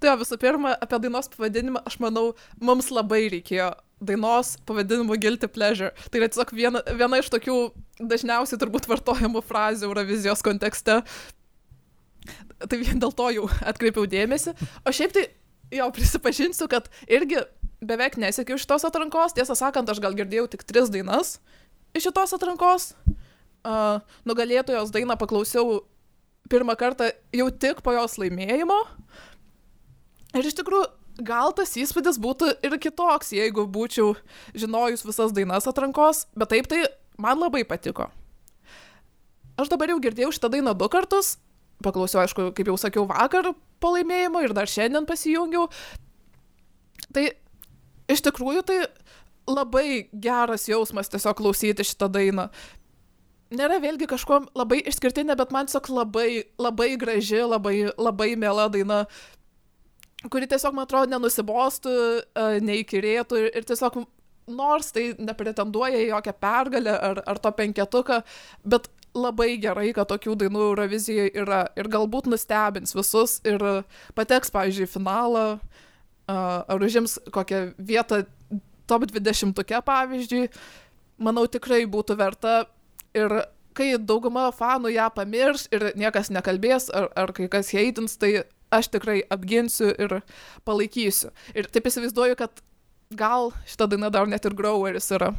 [0.00, 2.32] Tai jo, visų pirma, apie dainos pavadinimą, aš manau,
[2.62, 3.72] mums labai reikėjo
[4.02, 5.92] dainos pavadinimu Guilty Pleasure.
[6.10, 7.58] Tai yra tiesiog viena, viena iš tokių
[8.00, 11.00] dažniausiai turbūt vartojamų frazių Eurovizijos kontekste.
[12.62, 14.54] Tai vien dėl to jau atkreipiau dėmesį.
[14.86, 15.26] O šiaip tai,
[15.74, 17.42] jau prisipažinsiu, kad irgi
[17.82, 19.34] beveik nesiekiau šitos atrankos.
[19.36, 21.38] Tiesą sakant, aš gal girdėjau tik tris dainas
[21.96, 22.92] iš šitos atrankos.
[23.62, 25.84] Uh, nugalėtojos dainą paklausiau
[26.50, 28.78] pirmą kartą jau tik po jos laimėjimo.
[30.32, 30.88] Ir iš tikrųjų,
[31.28, 34.14] gal tas įspūdis būtų ir kitoks, jeigu būčiau
[34.56, 36.86] žinojus visas dainas atrankos, bet taip tai
[37.20, 38.08] man labai patiko.
[39.60, 41.36] Aš dabar jau girdėjau šitą dainą du kartus,
[41.84, 43.52] paklausiau, aišku, kaip jau sakiau, vakar
[43.82, 45.68] po laimėjimo ir dar šiandien pasijungiau.
[47.12, 47.26] Tai
[48.12, 48.78] iš tikrųjų tai
[49.50, 52.48] labai geras jausmas tiesiog klausyti šitą dainą.
[53.52, 59.02] Nėra vėlgi kažkuo labai išskirtinė, bet man tiesiog labai, labai graži, labai, labai mėla daina.
[60.30, 61.92] Kuri tiesiog, man atrodo, nenusibostų,
[62.22, 64.02] e, neįkyrėtų ir, ir tiesiog,
[64.52, 68.20] nors tai nepretenduoja į jokią pergalę ar, ar to penketuką,
[68.66, 73.62] bet labai gerai, kad tokių dainų Eurovizijoje yra ir galbūt nustebins visus ir
[74.16, 75.46] pateks, pavyzdžiui, į finalą,
[76.26, 78.22] a, ar užims kokią vietą
[78.88, 80.46] top 20, pavyzdžiui,
[81.22, 82.62] manau tikrai būtų verta
[83.14, 83.42] ir
[83.76, 88.42] kai dauguma fanų ją pamirš ir niekas nekalbės, ar, ar kai kas heitins, tai
[88.72, 90.18] aš tikrai apginsiu ir
[90.68, 91.32] palaikysiu.
[91.54, 92.64] Ir taip įsivaizduoju, kad
[93.12, 95.32] gal šita daina dar net ir groweris yra.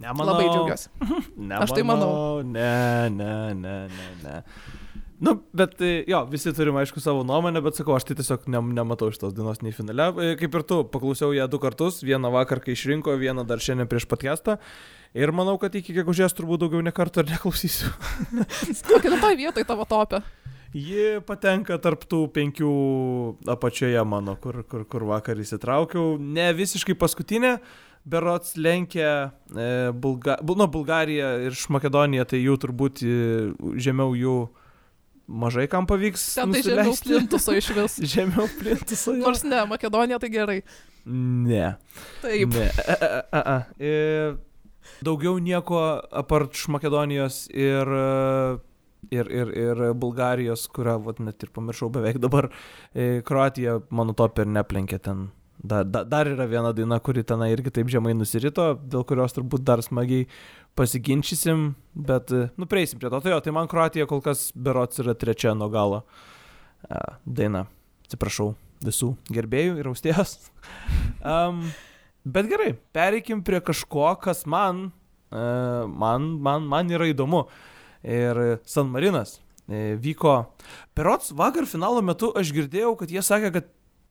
[0.00, 0.32] Nemanau.
[0.32, 0.88] Labai džiaugiuosi.
[1.36, 2.12] Nemanau, Aš tai manau.
[2.46, 4.36] Ne, ne, ne, ne, ne.
[5.20, 8.62] Nu, bet e, jo, visi turim aišku savo nuomonę, bet sakau, aš tai tiesiog ne,
[8.78, 10.06] nematau šitos dainos nei finale.
[10.16, 13.90] E, Kaip ir tu, paklausiau ją du kartus, vieną vakar, kai išrinko, vieną dar šiandien
[13.90, 14.56] prieš podcastą.
[15.12, 17.92] Ir manau, kad iki gegužės turbūt daugiau ne kartą ir neklausysiu.
[18.88, 20.22] Kokia toje vietoje tavo topė?
[20.70, 22.72] Ji patenka tarp tų penkių
[23.50, 26.14] apačioje mano, kur, kur, kur vakar įsitraukiau.
[26.22, 27.56] Ne visiškai paskutinė,
[28.06, 33.16] berots lenkia e, Bulga, bu, nu, Bulgarija ir iš Makedonija, tai jų turbūt e,
[33.82, 34.36] žemiau jų
[35.42, 36.28] mažai kam pavyks.
[36.38, 37.08] Ten tai žemiau nusileisti.
[37.08, 37.98] plintuso iš vis.
[38.14, 39.16] Žemiau plintuso.
[39.18, 39.26] jo.
[39.26, 40.60] Nors ne, Makedonija tai gerai.
[41.10, 41.74] Ne.
[42.22, 42.54] Taip.
[42.54, 42.70] Ne.
[42.86, 43.58] A, a, a, a.
[43.74, 45.82] E, daugiau nieko
[46.14, 48.58] apart Makedonijos ir, e,
[49.10, 52.50] ir, ir, ir Bulgarijos, kurią vat, net ir pamiršau beveik dabar.
[52.94, 55.28] E, Kroatija mano top ir neplenkė ten.
[55.60, 59.64] Dar, da, dar yra viena daina, kuri tenai irgi taip žemai nusirito, dėl kurios turbūt
[59.68, 60.24] dar smagiai
[60.78, 63.20] pasiginčysim, bet, e, nu, prieisim prie to.
[63.20, 66.04] Tai jo, tai man Kroatija kol kas berots yra trečia nuo galo
[66.88, 67.66] e, daina.
[68.08, 70.38] Atsiprašau visų gerbėjų ir austėjos.
[71.20, 71.66] Um,
[72.24, 74.86] bet gerai, pereikim prie kažko, kas man,
[75.28, 75.42] e,
[75.84, 77.42] man, man, man yra įdomu.
[78.02, 79.38] Ir San Marinas
[79.68, 80.46] e, vyko.
[80.96, 83.68] Perots vakar finalo metu aš girdėjau, kad jie sakė, kad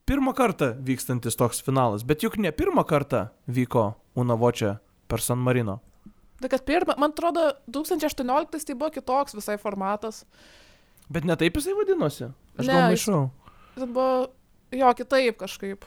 [0.09, 4.77] pirmą kartą vykstantis toks finalas, bet juk ne pirmą kartą vyko Unavočia
[5.09, 5.79] per San Marino.
[6.39, 10.23] Tai kad pirmą, man atrodo, 2018 tai buvo kitoks visai formatas.
[11.09, 12.29] Bet ne taip jisai vadinosi.
[12.57, 13.23] Aš Ne, gal jis- maišau.
[13.75, 14.07] Tai buvo,
[14.71, 15.85] jo, kitaip kažkaip.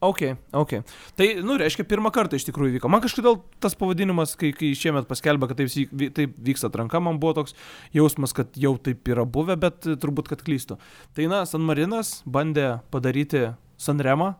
[0.00, 0.22] Ok,
[0.52, 0.72] ok.
[1.16, 2.88] Tai, nu, reiškia, pirmą kartą iš tikrųjų vyko.
[2.92, 7.32] Man kažkodėl tas pavadinimas, kai, kai šiemet paskelbė, kad taip, taip vyks atranka, man buvo
[7.38, 7.56] toks
[7.96, 10.76] jausmas, kad jau taip yra buvę, bet turbūt, kad klystu.
[11.16, 14.34] Tai, na, San Marinas bandė padaryti Sanremą,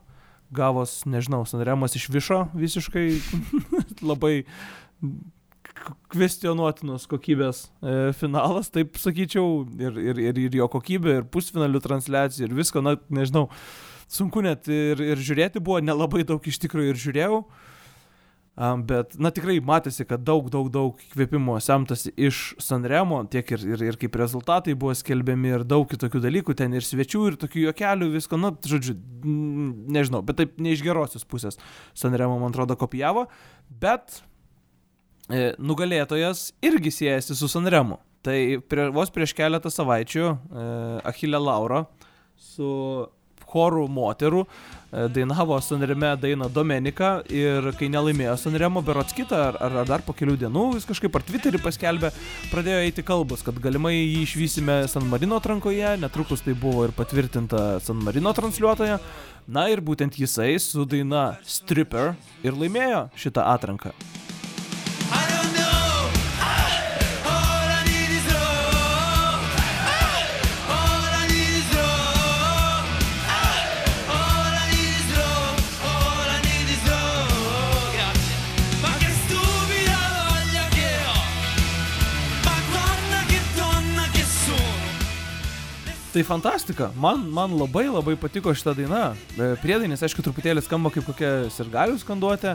[0.52, 3.06] gavos, nežinau, Sanremas iš višo visiškai
[4.12, 4.42] labai
[6.12, 12.48] kvestionuotinos kokybės e, finalas, taip sakyčiau, ir, ir, ir, ir jo kokybė, ir pusfinalių transliacijų,
[12.48, 13.46] ir visko, na, nežinau,
[14.08, 17.40] sunku net ir, ir žiūrėti buvo, nelabai daug iš tikrųjų ir žiūrėjau.
[18.56, 23.64] Um, bet, na tikrai matėsi, kad daug, daug, daug įkvėpimo semtasi iš Sanremo, tiek ir,
[23.74, 27.66] ir, ir kaip rezultatai buvo skelbiami ir daug kitokių dalykų, ten ir svečių, ir tokių
[27.66, 28.94] juokelių, visko, na, žodžiu,
[29.92, 31.60] nežinau, bet taip ne iš gerosios pusės
[31.92, 33.26] Sanremo, man atrodo, kopijavo,
[33.68, 34.22] bet
[35.28, 38.00] e, nugalėtojas irgi siejasi su Sanremu.
[38.24, 38.38] Tai
[38.72, 40.64] prie, vos prieš keletą savaičių e,
[41.12, 41.84] Achilė Laura
[42.40, 42.72] su
[43.50, 49.78] chorų moterų e, dainavo Sanreme dainą Domenika ir kai nelaimėjo Sanremo berots kitą ar, ar,
[49.82, 52.12] ar dar po kelių dienų, jis kažkaip ar Twitterį paskelbė,
[52.52, 57.80] pradėjo eiti kalbos, kad galimai jį išvysime San Marino atrankoje, netrukus tai buvo ir patvirtinta
[57.84, 59.00] San Marino transliuotoje.
[59.46, 63.94] Na ir būtent jisai su daina Stripper ir laimėjo šitą atranką.
[86.16, 89.00] Tai fantastika, man, man labai labai patiko šitą dainą.
[89.36, 92.54] E, Priedainis, aišku, truputėlį skamba kaip kokia sirgalių skanduotė,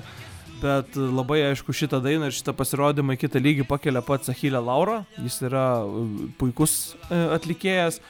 [0.64, 5.03] bet labai aišku šitą dainą ir šitą pasirodymą į kitą lygį pakelia pats Achilė Laura.
[5.22, 6.01] Jis yra e,
[6.41, 8.01] puikus e, atlikėjas.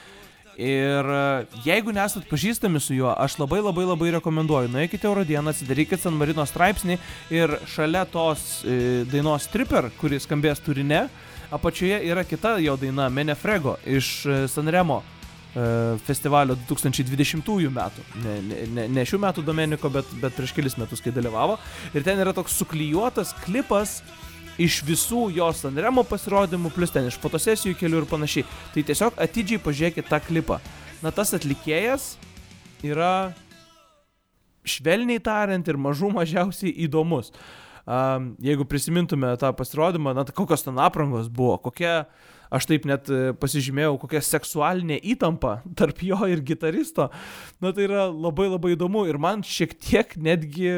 [0.56, 1.12] Ir
[1.68, 4.72] jeigu nesat pažįstami su juo, aš labai labai labai rekomenduoju.
[4.72, 6.96] Nueikite Eurodieną, atsidarykite San Marino straipsnį
[7.32, 8.62] ir šalia tos
[9.12, 11.10] dainos Stripper, kuris skambės turinė,
[11.52, 14.14] apačioje yra kita jo daina Menefrego iš
[14.48, 15.02] Sanremo
[15.52, 18.04] festivalio 2020 metų.
[18.24, 18.36] Ne,
[18.72, 21.58] ne, ne, šių metų Domeniko, bet, bet prieš kelis metus, kai dalyvavo.
[21.92, 24.00] Ir ten yra toks suklyjuotas klipas
[24.60, 28.46] iš visų jo Sanremo pasirodymų, plus ten iš fotosesijų kelių ir panašiai.
[28.74, 30.60] Tai tiesiog atidžiai pažiūrėkit tą klipą.
[31.02, 32.14] Na tas atlikėjas
[32.86, 33.32] yra
[34.64, 37.32] švelniai tariant ir mažų mažiausiai įdomus.
[37.82, 42.04] Um, jeigu prisimintume tą pasirodymą, na tai kokios ten aprangos buvo, kokia
[42.52, 47.08] aš taip net e, pasižymėjau, kokia seksualinė įtampa tarp jo ir gitaristo.
[47.62, 50.72] Na tai yra labai labai įdomu ir man šiek tiek netgi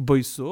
[0.00, 0.50] baisu,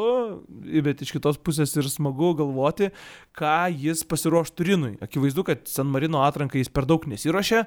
[0.85, 2.91] bet iš kitos pusės ir smagu galvoti,
[3.39, 4.97] ką jis pasiruoš Turinui.
[5.05, 7.65] Akivaizdu, kad San Marino atrankai jis per daug nesiuošė,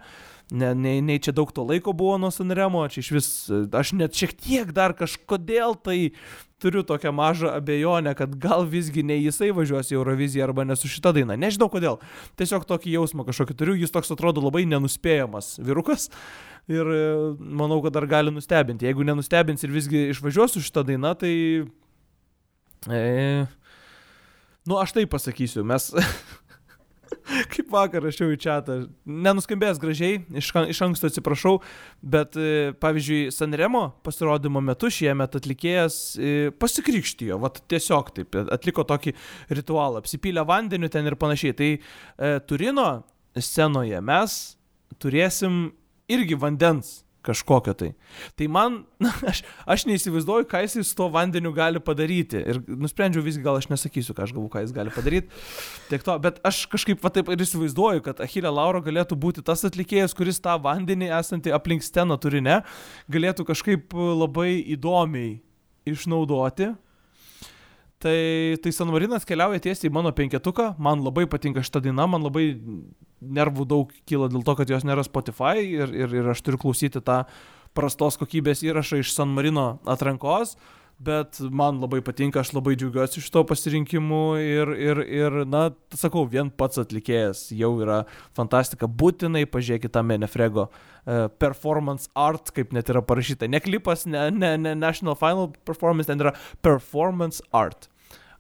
[0.52, 4.16] ne, nei, nei čia daug to laiko buvo nuo Sanremo, čia iš vis, aš net
[4.18, 6.00] šiek tiek dar kažkodėl tai
[6.62, 10.92] turiu tokią mažą abejonę, kad gal visgi ne jisai važiuos į Euroviziją arba ne su
[10.92, 11.38] šita daina.
[11.40, 11.98] Nežinau kodėl.
[12.38, 16.10] Tiesiog tokį jausmą kažkokį turiu, jis toks atrodo labai nenuspėjamas vyrukas.
[16.70, 17.02] Ir e,
[17.40, 18.86] manau, kad dar gali nustebinti.
[18.86, 21.34] Jeigu nenustebins ir visgi išvažiuos su šitą dainą, tai...
[22.86, 23.02] E,
[24.70, 25.66] nu, aš tai pasakysiu.
[25.66, 25.90] Mes
[27.54, 28.58] kaip vakar rašiau į čia,
[29.06, 31.58] nenuskambės gražiai, iš, iš anksto atsiprašau,
[32.02, 39.16] bet e, pavyzdžiui, Sanremo pasirodymo metu šiemet atlikėjas e, pasikrikštijo, vat tiesiog taip, atliko tokį
[39.54, 41.58] ritualą, apsipylė vandeniu ten ir panašiai.
[41.58, 42.90] Tai e, Turino
[43.38, 44.40] scenoje mes
[45.02, 45.64] turėsim
[46.12, 47.90] irgi vandens kažkokio tai.
[48.40, 52.42] Tai man, na, aš, aš neįsivaizduoju, ką jis su to vandeniu gali padaryti.
[52.42, 55.42] Ir nusprendžiau visgi, gal aš nesakysiu, ką aš galvoju, ką jis gali padaryti.
[55.90, 59.66] Tiek to, bet aš kažkaip va taip ir įsivaizduoju, kad Achilė Lauro galėtų būti tas
[59.68, 62.62] atlikėjas, kuris tą vandenį esantį aplink sceną turi, ne,
[63.12, 65.40] galėtų kažkaip labai įdomiai
[65.90, 66.74] išnaudoti.
[68.02, 72.24] Tai, tai San Marinas keliauja tiesiai į mano penketuką, man labai patinka šita daina, man
[72.26, 72.48] labai
[73.22, 76.98] nervų daug kyla dėl to, kad jos nėra Spotify ir, ir, ir aš turiu klausyti
[77.06, 77.20] tą
[77.78, 80.56] prastos kokybės įrašą iš San Marino atrankos,
[81.02, 86.26] bet man labai patinka, aš labai džiaugiuosi iš to pasirinkimu ir, ir, ir, na, sakau,
[86.30, 88.02] vien pats atlikėjas jau yra
[88.38, 94.28] fantastika, būtinai pažiūrėkite tą Menefrego uh, performance art, kaip net yra parašyta, ne klipas, ne,
[94.34, 96.34] ne, ne National Final Performance, ten yra
[96.66, 97.91] performance art.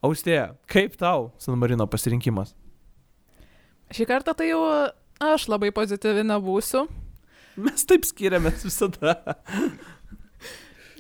[0.02, 2.56] Austėja, kaip tau San Marino pasirinkimas?
[3.94, 4.62] Šį kartą tai jau
[5.22, 6.88] aš labai pozityvi nebūsiu.
[7.62, 9.14] Mes taip skiriamės visada.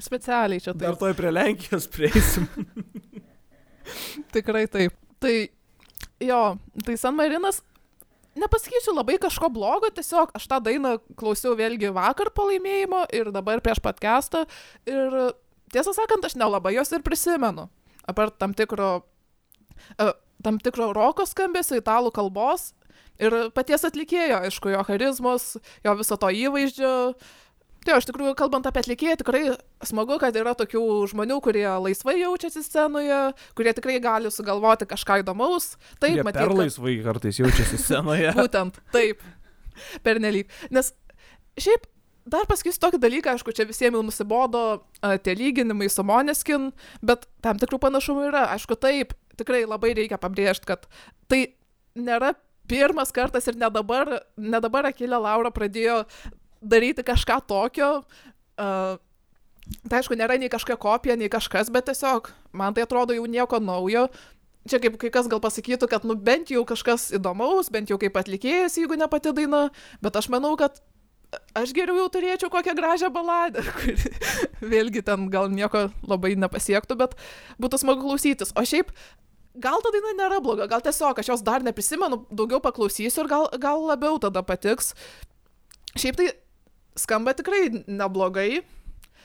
[0.01, 0.99] Specialiai čia taip.
[1.01, 2.45] toj prie Lenkijos prieisim.
[4.35, 4.93] Tikrai taip.
[5.21, 5.33] Tai
[6.21, 6.41] jo,
[6.85, 7.61] tai San Marinas,
[8.37, 13.61] nepasakysiu labai kažko blogo, tiesiog aš tą dainą klausiau vėlgi vakar po laimėjimo ir dabar
[13.65, 14.45] prieš podcastą.
[14.89, 15.33] Ir
[15.73, 17.69] tiesą sakant, aš nelabai jos ir prisimenu.
[18.09, 19.03] Apart tam tikro,
[19.99, 22.71] uh, tam tikro roko skambesio, italų kalbos
[23.21, 26.93] ir paties atlikėjo, aišku, jo charizmos, jo viso to įvaizdžio.
[27.81, 29.39] Tai iš tikrųjų, kalbant apie atlikėją, tikrai
[29.85, 33.19] smagu, kad yra tokių žmonių, kurie laisvai jaučiasi scenoje,
[33.57, 35.71] kurie tikrai gali sugalvoti kažką įdomaus.
[35.97, 38.33] Taip, Jie matyt, kad- laisvai kartais jaučiasi scenoje.
[38.37, 39.25] Būtent, taip.
[40.05, 40.49] Pernelyg.
[40.69, 40.91] Nes
[41.57, 41.87] šiaip
[42.25, 44.63] dar pasakysiu tokį dalyką, aišku, čia visiems jau nusibodo
[45.01, 46.69] a, tie lyginimai su Moneskin,
[47.01, 48.45] bet tam tikrų panašumų yra.
[48.55, 50.87] Aišku, taip, tikrai labai reikia pabrėžti, kad
[51.31, 51.43] tai
[51.97, 52.33] nėra
[52.71, 56.03] pirmas kartas ir ne dabar, ne dabar Akilė Laura pradėjo
[56.61, 57.93] daryti kažką tokio.
[58.61, 58.99] Uh,
[59.89, 63.59] tai aišku, nėra nei kažkokia kopija, nei kažkas, bet tiesiog man tai atrodo jau nieko
[63.63, 64.07] naujo.
[64.69, 68.19] Čia kaip kai kas gal pasakytų, kad nu bent jau kažkas įdomaus, bent jau kaip
[68.21, 69.63] atlikėjas, jeigu ne pati daina,
[70.05, 70.77] bet aš manau, kad
[71.55, 73.95] aš geriau jau turėčiau kokią gražią baladę, kuri
[74.73, 77.15] vėlgi ten gal nieko labai nepasiektų, bet
[77.61, 78.51] būtų smagu klausytis.
[78.59, 78.91] O šiaip,
[79.61, 83.47] gal ta daina nėra bloga, gal tiesiog aš jos dar neprisimenu, daugiau paklausysiu ir gal,
[83.63, 84.93] gal labiau tada patiks.
[85.95, 86.29] Šiaip tai
[86.99, 88.61] skamba tikrai neblogai.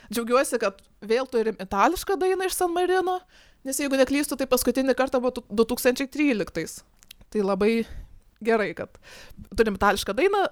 [0.07, 3.17] Džiaugiuosi, kad vėl turim itališką dainą iš San Marino,
[3.67, 6.85] nes jeigu neklystu, tai paskutinį kartą buvo tu- 2013.
[7.35, 7.81] Tai labai
[8.47, 9.01] gerai, kad
[9.59, 10.45] turim itališką dainą.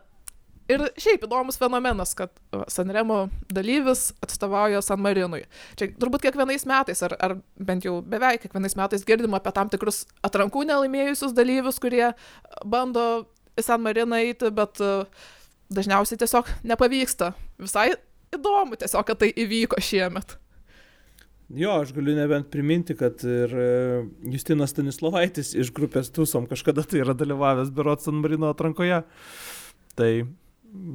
[0.64, 2.32] Ir šiaip įdomus fenomenas, kad
[2.72, 5.42] Sanremo dalyvis atstovauja San Marinui.
[5.76, 10.04] Čia turbūt kiekvienais metais, ar, ar bent jau beveik kiekvienais metais girdim apie tam tikrus
[10.24, 12.14] atrankų nelaimėjusius dalyvius, kurie
[12.64, 13.26] bando
[13.60, 15.04] į San Mariną eiti, bet uh,
[15.68, 17.34] dažniausiai tiesiog nepavyksta.
[17.60, 17.90] Visai
[18.34, 20.38] įdomu tiesiog, kad tai įvyko šiemet.
[21.54, 23.66] Jo, aš galiu nebent priminti, kad ir e,
[24.32, 29.02] Justinas Stanislavaitis iš grupės Tusom kažkada tai yra dalyvavęs Berot San Marino atrankoje.
[29.94, 30.10] Tai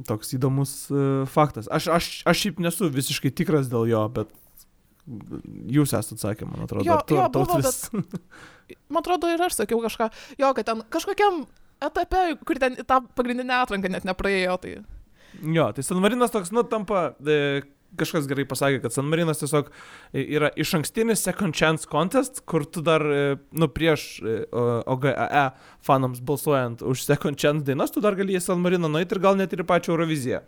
[0.08, 1.70] toks įdomus e, faktas.
[1.72, 4.32] Aš, aš, aš šiaip nesu visiškai tikras dėl jo, bet
[5.70, 6.86] jūs esate atsakę, man atrodo.
[6.86, 7.90] Jo, tu, jo, buvo, Tautvis?
[8.92, 11.42] Man atrodo, ir aš sakiau kažką, jo, kad ten kažkokiam
[11.82, 14.78] etape, kur ten tą pagrindinę atranką net nepraėjo, tai
[15.38, 17.62] Jo, tai San Marinas toks, nu, tampa, e,
[17.98, 19.70] kažkas gerai pasakė, kad San Marinas tiesiog
[20.12, 25.44] e, yra iš ankstinis second chance contest, kur tu dar, e, nu, prieš e, OGAE
[25.86, 29.38] fanams balsuojant už second chance dainas, tu dar gali į San Mariną nueiti ir gal
[29.40, 30.44] net ir pačią Euroviziją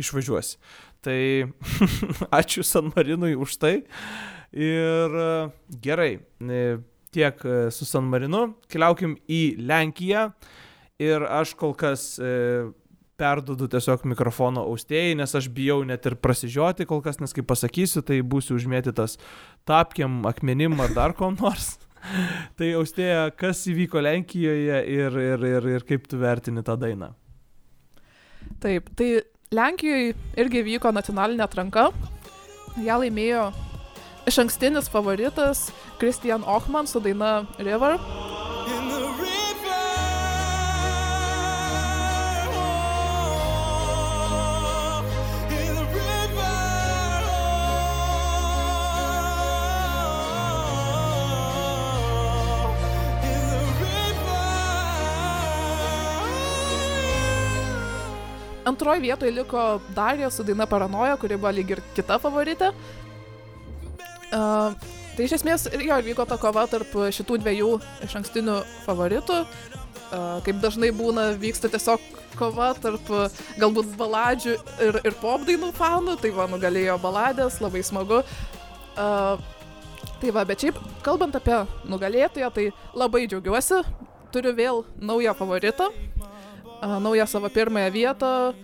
[0.00, 0.58] išvažiuosi.
[1.04, 1.20] Tai
[2.40, 3.76] ačiū San Marinui už tai.
[4.54, 5.30] Ir e,
[5.82, 6.64] gerai, e,
[7.14, 8.54] tiek e, su San Marinu.
[8.70, 10.28] Keliaukim į Lenkiją.
[11.02, 12.30] Ir aš kol kas e,
[13.20, 18.02] perdodu tiesiog mikrofono austėjai, nes aš bijau net ir prasižioti kol kas, nes kai pasakysiu,
[18.06, 19.18] tai būsiu užmėtytas
[19.68, 21.76] tapkiam, akmenim ar dar kom nors.
[22.58, 27.12] tai austėja, kas įvyko Lenkijoje ir, ir, ir, ir kaip tu vertini tą dainą?
[28.62, 29.22] Taip, tai
[29.54, 31.88] Lenkijoje irgi vyko nacionalinė atranka.
[32.82, 33.52] Ja laimėjo
[34.26, 35.68] iš ankstinis favoritas
[36.00, 38.00] Christian Ochman su daina River.
[58.64, 62.70] Antroji vietoje liko Darija su daina Paranoja, kuri buvo lyg ir kita favoritė.
[64.34, 64.72] Uh,
[65.14, 67.70] tai iš esmės jo vyko ta kova tarp šitų dviejų
[68.06, 68.56] iš ankstinių
[68.86, 69.42] favoritų.
[69.44, 72.00] Uh, kaip dažnai būna, vyksta tiesiog
[72.38, 73.10] kova tarp
[73.60, 74.56] galbūt baladžių
[74.88, 76.16] ir, ir pop dainų fanų.
[76.22, 78.22] Tai va, nugalėjo baladės, labai smagu.
[78.94, 79.36] Uh,
[80.22, 81.60] tai va, bet šiaip, kalbant apie
[81.90, 83.84] nugalėtoją, tai labai džiaugiuosi.
[84.34, 85.92] Turiu vėl naują favoritą
[86.82, 88.54] naują savo pirmąją vietą.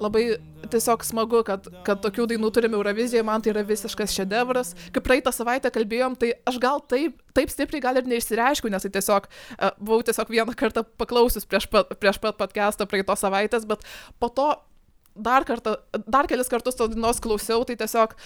[0.00, 0.36] Labai
[0.70, 4.74] tiesiog smagu, kad, kad tokių dainų turime Eurovizijoje, man tai yra visiškas šedevras.
[4.92, 8.92] Kaip praeitą savaitę kalbėjom, tai aš gal taip, taip stipriai gal ir neišsireiškiu, nes tai
[8.98, 9.28] tiesiog
[9.78, 13.86] buvau tiesiog vieną kartą paklausius prieš pat, prieš pat podcastą praeitos savaitės, bet
[14.20, 14.50] po to
[15.16, 18.16] dar kartą, dar kelis kartus tos dainos klausiau, tai tiesiog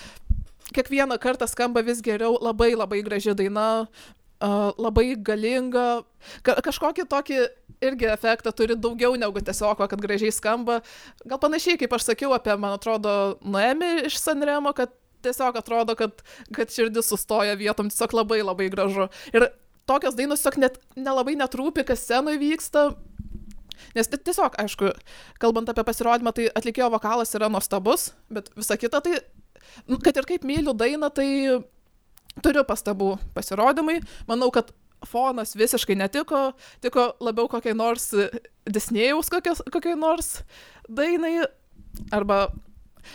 [0.75, 3.87] kiekvieną kartą skamba vis geriau, labai labai graži daina,
[4.41, 6.03] uh, labai galinga,
[6.47, 7.41] ka kažkokį tokį
[7.81, 10.81] irgi efektą turi daugiau negu tiesiog, kad gražiai skamba.
[11.25, 14.93] Gal panašiai, kaip aš sakiau apie, man atrodo, Noemi iš Sanremo, kad
[15.25, 16.23] tiesiog atrodo, kad,
[16.57, 19.09] kad širdis sustoja vietom, tiesiog labai labai gražu.
[19.33, 19.49] Ir
[19.89, 22.91] tokios dainos tiesiog net nelabai netrūpi, kas scenoje vyksta.
[23.97, 24.93] Nes ti- tiesiog, aišku,
[25.41, 29.23] kalbant apie pasirodymą, tai atlikėjo vokalas yra nuostabus, bet visa kita tai,
[30.05, 31.29] kad ir kaip myliu dainą, tai
[32.45, 34.01] turiu pastabų pasirodymai.
[34.29, 34.73] Manau, kad
[35.07, 36.51] fonas visiškai netiko,
[36.85, 38.11] tiko labiau kokiai nors
[38.69, 40.41] Disnėjaus kokios, kokiai nors
[40.89, 41.41] dainai.
[42.15, 42.49] Arba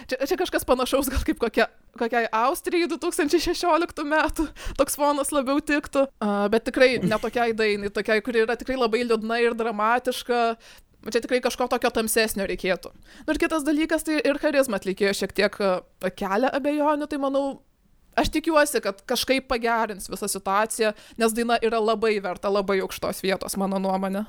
[0.10, 1.68] čia, čia kažkas panašaus, gal kaip kokia,
[2.00, 4.48] kokiai Austrijai 2016 metų
[4.80, 6.08] toks fonas labiau tiktų.
[6.20, 10.42] Uh, bet tikrai ne tokiai dainai, tokiai, kuri yra tikrai labai liūdna ir dramatiška.
[11.06, 12.90] Čia tikrai kažko tokio tamsesnio reikėtų.
[13.28, 15.58] Nu ir kitas dalykas, tai ir charizma atlikėjo šiek tiek
[16.18, 17.44] kelia abejonių, tai manau,
[18.18, 23.58] aš tikiuosi, kad kažkaip pagerins visą situaciją, nes daina yra labai verta labai aukštos vietos,
[23.62, 24.26] mano nuomonė.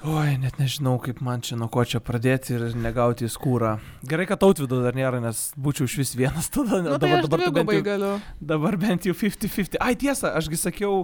[0.00, 3.74] Oi, net nežinau, kaip man čia nuo ko čia pradėti ir negauti į skūrą.
[4.08, 6.78] Gerai, kad tautvido dar nėra, nes būčiau iš vis vienas tada.
[6.86, 8.12] Na, tai tu dvigubai bent jau, galiu.
[8.40, 9.76] dabar bent jau 50-50.
[9.84, 11.02] Ai, tiesa, ašgi sakiau,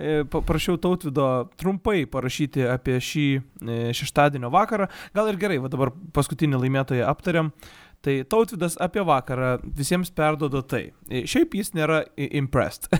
[0.00, 1.26] e, pa- prašiau tautvido
[1.60, 4.88] trumpai parašyti apie šį e, šeštadienio vakarą.
[5.12, 7.52] Gal ir gerai, va dabar paskutinį laimėtoją aptariam.
[7.98, 10.92] Tai tautvidas apie vakarą visiems perdodo tai.
[11.10, 12.90] E, Šiaip jis nėra impressed.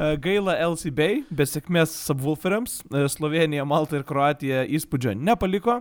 [0.00, 2.78] E, Gaila LCB, bet sėkmės subwooferiams.
[2.88, 5.74] E, Slovenija, Malta ir Kroatija įspūdžio nepaliko.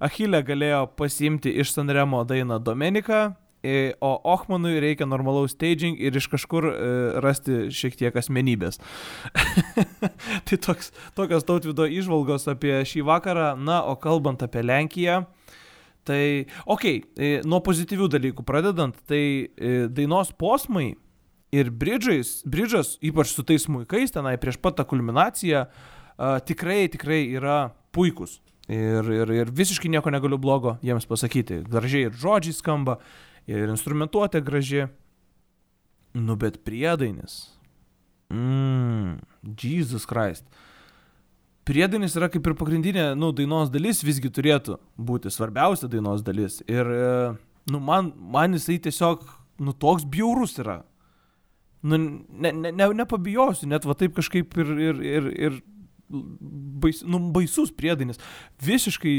[0.00, 3.20] Achilė galėjo pasiimti iš Sanremo dainą Domeniką,
[4.00, 6.70] o Ochmanui reikia normalaus staging ir iš kažkur
[7.20, 8.80] rasti šiek tiek asmenybės.
[10.48, 13.50] tai toks, tokios tautvido išvalgos apie šį vakarą.
[13.60, 15.26] Na, o kalbant apie Lenkiją,
[16.08, 20.90] tai, okei, okay, nuo pozityvių dalykų pradedant, tai e, dainos posmai
[21.54, 25.64] ir bridžais, bridžas, ypač su tais muikais tenai prieš pat tą kulminaciją,
[26.48, 27.58] tikrai, tikrai yra
[27.94, 28.38] puikus.
[28.68, 31.62] Ir, ir, ir visiškai nieko negaliu blogo jiems pasakyti.
[31.72, 32.98] Gražiai ir žodžiai skamba,
[33.48, 34.88] ir instrumentuotė graži.
[36.12, 37.54] Nu, bet priedainis.
[38.28, 39.22] Mmm,
[39.56, 40.44] Jesus Christ.
[41.68, 46.62] Priedainis yra kaip ir pagrindinė, nu, dainos dalis visgi turėtų būti svarbiausia dainos dalis.
[46.64, 47.10] Ir, e,
[47.68, 49.26] nu, man, man jisai tiesiog,
[49.60, 50.78] nu, toks bjaurus yra.
[51.84, 55.60] Nu, ne, ne, ne, nepabijosiu, net va taip kažkaip ir, ir, ir, ir
[56.08, 58.18] bais, nu, baisus priedainis.
[58.64, 59.14] Visiškai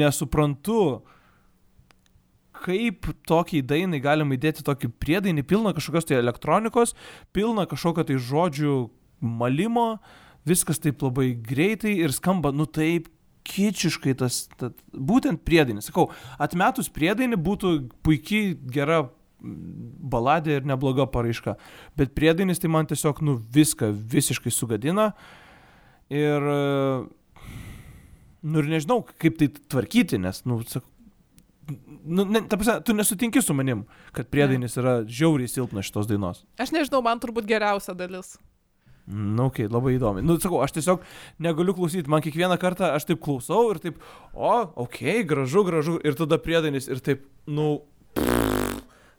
[0.00, 1.04] nesuprantu,
[2.64, 6.96] kaip tokiai dainai galima įdėti tokį priedainį, pilną kažkokios tai elektronikos,
[7.36, 8.78] pilną kažkokio tai žodžių
[9.24, 9.98] malimo,
[10.48, 13.10] viskas taip labai greitai ir skamba, nu taip
[13.44, 15.90] kičiškai tas, tas būtent priedainis.
[15.90, 16.08] Sakau,
[16.40, 17.72] atmetus priedainį būtų
[18.06, 19.58] puikiai gera mm,
[20.14, 21.58] baladė ir nebloga paraiška.
[21.98, 25.10] Bet priedainis tai man tiesiog, nu, viską visiškai sugadina.
[26.12, 26.48] Ir,
[28.44, 30.88] nu, ir nežinau, kaip tai tvarkyti, nes, nu, sakau,
[32.04, 33.84] nu, ne, ta prasme, tu nesutinki su manim,
[34.16, 36.44] kad priedainis yra žiauriai silpnas šitos dainos.
[36.60, 38.34] Aš nežinau, man turbūt geriausia dalis.
[39.04, 40.22] Nu, okei, okay, labai įdomi.
[40.24, 41.02] Nu, sakau, aš tiesiog
[41.44, 43.98] negaliu klausyti, man kiekvieną kartą aš taip klausau ir taip,
[44.32, 44.54] o,
[44.86, 47.82] okei, okay, gražu, gražu, ir tada priedainis ir taip, nu,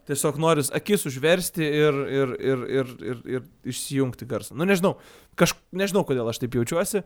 [0.10, 4.58] tiesiog noris akis užversti ir, ir, ir, ir, ir, ir išsijungti garsą.
[4.58, 4.96] Nu, nežinau,
[5.38, 7.04] kaž, nežinau, kodėl aš taip jaučiuosi,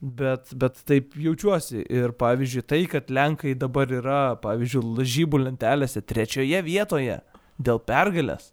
[0.00, 1.84] bet, bet taip jaučiuosi.
[1.86, 7.20] Ir pavyzdžiui, tai, kad Lenkai dabar yra, pavyzdžiui, lažybų lentelėse trečioje vietoje
[7.62, 8.52] dėl pergalės.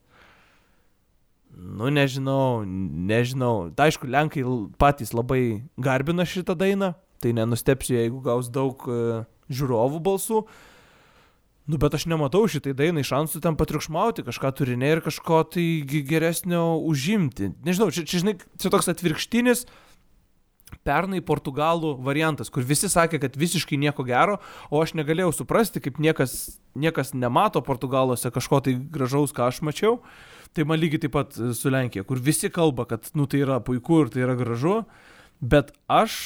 [1.54, 3.70] Nu, nežinau, nežinau.
[3.78, 4.44] Tai aišku, Lenkai
[4.82, 9.24] patys labai garbina šitą dainą, tai nenustepsiu, jeigu gaus daug e,
[9.54, 10.44] žiūrovų balsų.
[11.70, 16.82] Nu, bet aš nematau šitai dainai šansų ten patriukšmauti, kažką turinė ir kažko tai geresnio
[16.90, 17.54] užimti.
[17.64, 19.64] Nežinau, čia, čia žinai, čia toks atvirkštinis
[20.84, 24.40] pernai portugalų variantas, kur visi sakė, kad visiškai nieko gero,
[24.74, 30.00] o aš negalėjau suprasti, kaip niekas, niekas nemato portugaluose kažko tai gražaus, ką aš mačiau.
[30.54, 33.60] Tai man lygiai taip pat e, su Lenkija, kur visi kalba, kad, nu, tai yra
[33.66, 34.84] puiku ir tai yra gražu,
[35.42, 36.18] bet aš,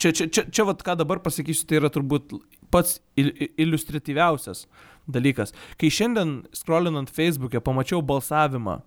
[0.00, 2.32] čia, čia, čia, čia vat, ką dabar pasakysiu, tai yra turbūt
[2.72, 4.64] pats il, il- iliustratyviausias
[5.10, 5.52] dalykas.
[5.80, 8.78] Kai šiandien scrollinant Facebook'e pamačiau balsavimą,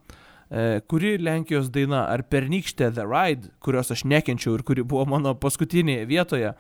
[0.50, 5.36] e, kuri Lenkijos daina ar pernykštė The Ride, kurios aš nekenčiau ir kuri buvo mano
[5.36, 6.54] paskutinėje vietoje,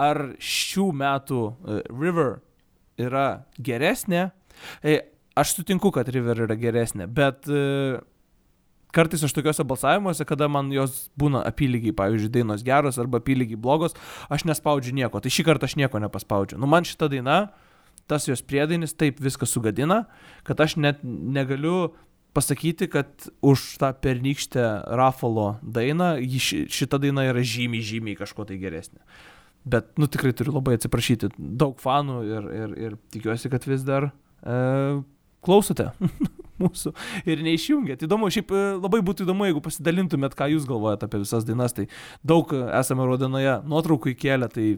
[0.00, 2.38] ar šių metų e, River
[2.98, 3.28] yra
[3.60, 4.30] geresnė.
[4.82, 4.98] E,
[5.36, 7.98] aš sutinku, kad River yra geresnė, bet e,
[8.96, 13.96] kartais aš tokiuose balsavimuose, kada man jos būna apylygiai, pavyzdžiui, dainos geros arba apylygiai blogos,
[14.32, 15.20] aš nespaudžiu nieko.
[15.20, 16.60] Tai šį kartą aš nieko nepaspaudžiu.
[16.62, 17.38] Nu, man šita daina,
[18.10, 20.04] tas jos priedainis taip viską sugadina,
[20.46, 21.90] kad aš net negaliu
[22.36, 24.64] pasakyti, kad už tą pernykštę
[24.98, 29.00] Rafalo dainą šita daina yra žymiai, žymiai kažko tai geresnė.
[29.66, 31.32] Bet, nu, tikrai turiu labai atsiprašyti.
[31.36, 34.58] Daug fanų ir, ir, ir tikiuosi, kad vis dar e,
[35.46, 35.90] klausote
[36.62, 36.92] mūsų
[37.28, 38.04] ir neišjungėt.
[38.06, 41.76] Įdomu, šiaip e, labai būtų įdomu, jeigu pasidalintumėt, ką jūs galvojate apie visas dainas.
[41.76, 41.86] Tai
[42.26, 44.70] daug e, esame rodenoje nuotraukų įkėlę, tai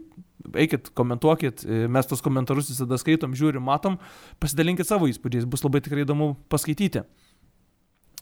[0.65, 3.99] eikit, komentuokit, e, mes tos komentarus visada skaitom, žiūrim, matom,
[4.43, 7.05] pasidalinkit savo įspūdžiais, bus labai tikrai įdomu paskaityti.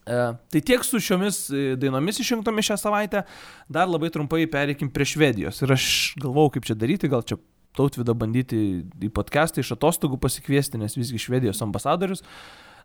[0.07, 0.23] E,
[0.53, 1.47] tai tiek su šiomis
[1.81, 3.25] dainomis išrinktomis šią savaitę,
[3.73, 5.63] dar labai trumpai pereikim prie Švedijos.
[5.65, 5.91] Ir aš
[6.21, 7.41] galvau, kaip čia daryti, gal čia
[7.77, 8.59] tautvidą bandyti
[9.03, 12.25] į podcastą iš atostogų pasikviesti, nes visgi Švedijos ambasadorius.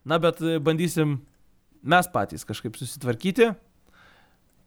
[0.05, 1.21] Na, bet e, bandysim
[1.83, 3.53] mes patys kažkaip susitvarkyti.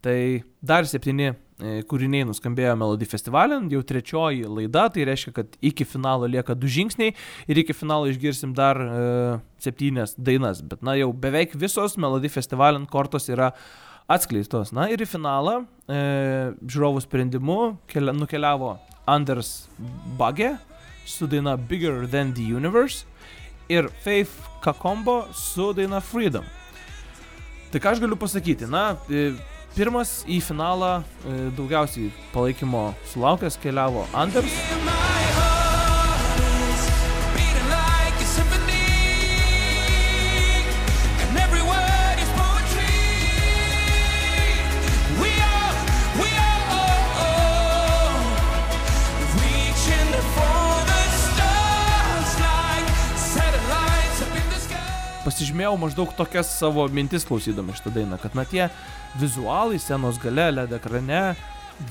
[0.05, 0.19] Tai
[0.61, 6.29] dar septyni e, kūriniai nuskambėjo Melody Festivalin, jau trečioji laida, tai reiškia, kad iki finalo
[6.29, 7.15] lieka du žingsniai
[7.49, 8.99] ir iki finalo išgirsim dar e,
[9.65, 10.61] septynias dainas.
[10.61, 13.49] Bet na jau beveik visos Melody Festivalin kortos yra
[14.05, 14.75] atskleistos.
[14.77, 15.97] Na ir į finalą e,
[16.61, 17.59] žiūrovų sprendimu
[17.89, 18.75] kelia, nukeliavo
[19.05, 19.67] Anders
[20.19, 20.55] Bagė
[21.05, 23.05] su daina Bigger Than the Universe
[23.69, 26.45] ir Faith Kakombo su daina Freedom.
[27.71, 28.69] Tai ką aš galiu pasakyti?
[28.71, 29.33] Na, e,
[29.75, 34.53] pirmas į finalą e, daugiausiai palaikymo sulaukęs keliavo Anders.
[55.25, 58.67] Pasižymėjau maždaug tokias savo mintis klausydami šitą dainą, kad na tie
[59.17, 61.21] vizualai scenos gale, LED ekrane,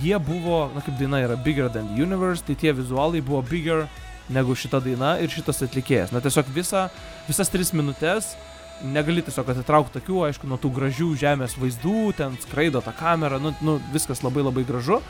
[0.01, 3.89] jie buvo, na kaip daina yra Bigger Than the Universe, tai tie vizualai buvo bigger
[4.31, 6.15] negu šita daina ir šitas atlikėjas.
[6.15, 6.89] Na tiesiog visa,
[7.29, 8.37] visas tris minutės
[8.83, 13.55] negali tiesiog atitraukti akių, aišku, nuo tų gražių žemės vaizdų, ten skraido ta kamera, nu,
[13.65, 15.01] nu viskas labai labai gražu.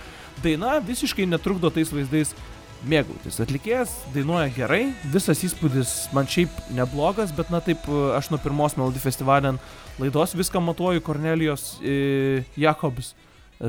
[0.43, 2.35] Daina visiškai netrukdo tais vaizdais
[2.89, 3.41] mėgautis.
[3.43, 4.82] Atlikėjas dainuoja gerai,
[5.12, 9.61] visas įspūdis man šiaip neblogas, bet na taip, aš nuo pirmos Melody Festivalien
[10.01, 13.14] laidos viską matuoju Kornelijos e, Jakobs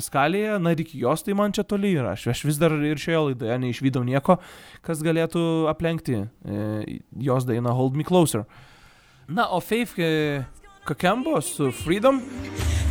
[0.02, 2.16] skalėje, na ir iki jos tai man čia toli yra.
[2.16, 4.40] Aš, aš vis dar ir šioje laidoje neišvydau nieko,
[4.86, 7.00] kas galėtų aplenkti e,
[7.30, 8.46] jos dainą Hold Me Closer.
[9.28, 10.44] Na, o Faith e,
[10.86, 12.22] Kakembo su Freedom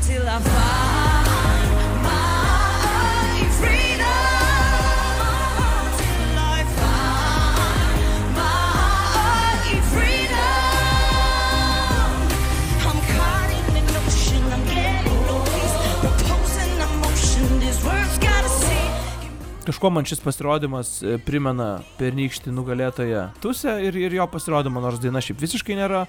[0.03, 0.94] till I find
[19.65, 25.23] Kažkuo man šis pasirodymas e, primena pernykštį nugalėtoją Tusę ir, ir jo pasirodymą, nors daina
[25.25, 26.03] šiaip visiškai nėra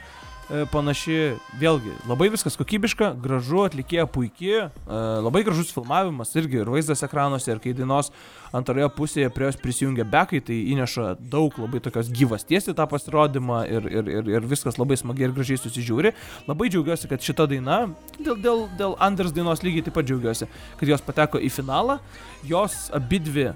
[0.69, 7.01] panaši, vėlgi, labai viskas kokybiška, gražu, atlikėja puikiai, e, labai gražus filmavimas irgi ir vaizdas
[7.07, 8.11] ekranuose, ir kai dainos
[8.55, 13.63] antroje pusėje prie jos prisijungia bekai, tai įneša daug labai tokios gyvasties į tą pasirodymą
[13.71, 16.13] ir, ir, ir, ir viskas labai smagiai ir gražiai susižiūri.
[16.49, 17.81] Labai džiaugiuosi, kad šita daina,
[18.19, 21.97] dėl, dėl, dėl Anders dainos lygiai taip pat džiaugiuosi, kad jos pateko į finalą.
[22.45, 23.55] Jos abidvi e,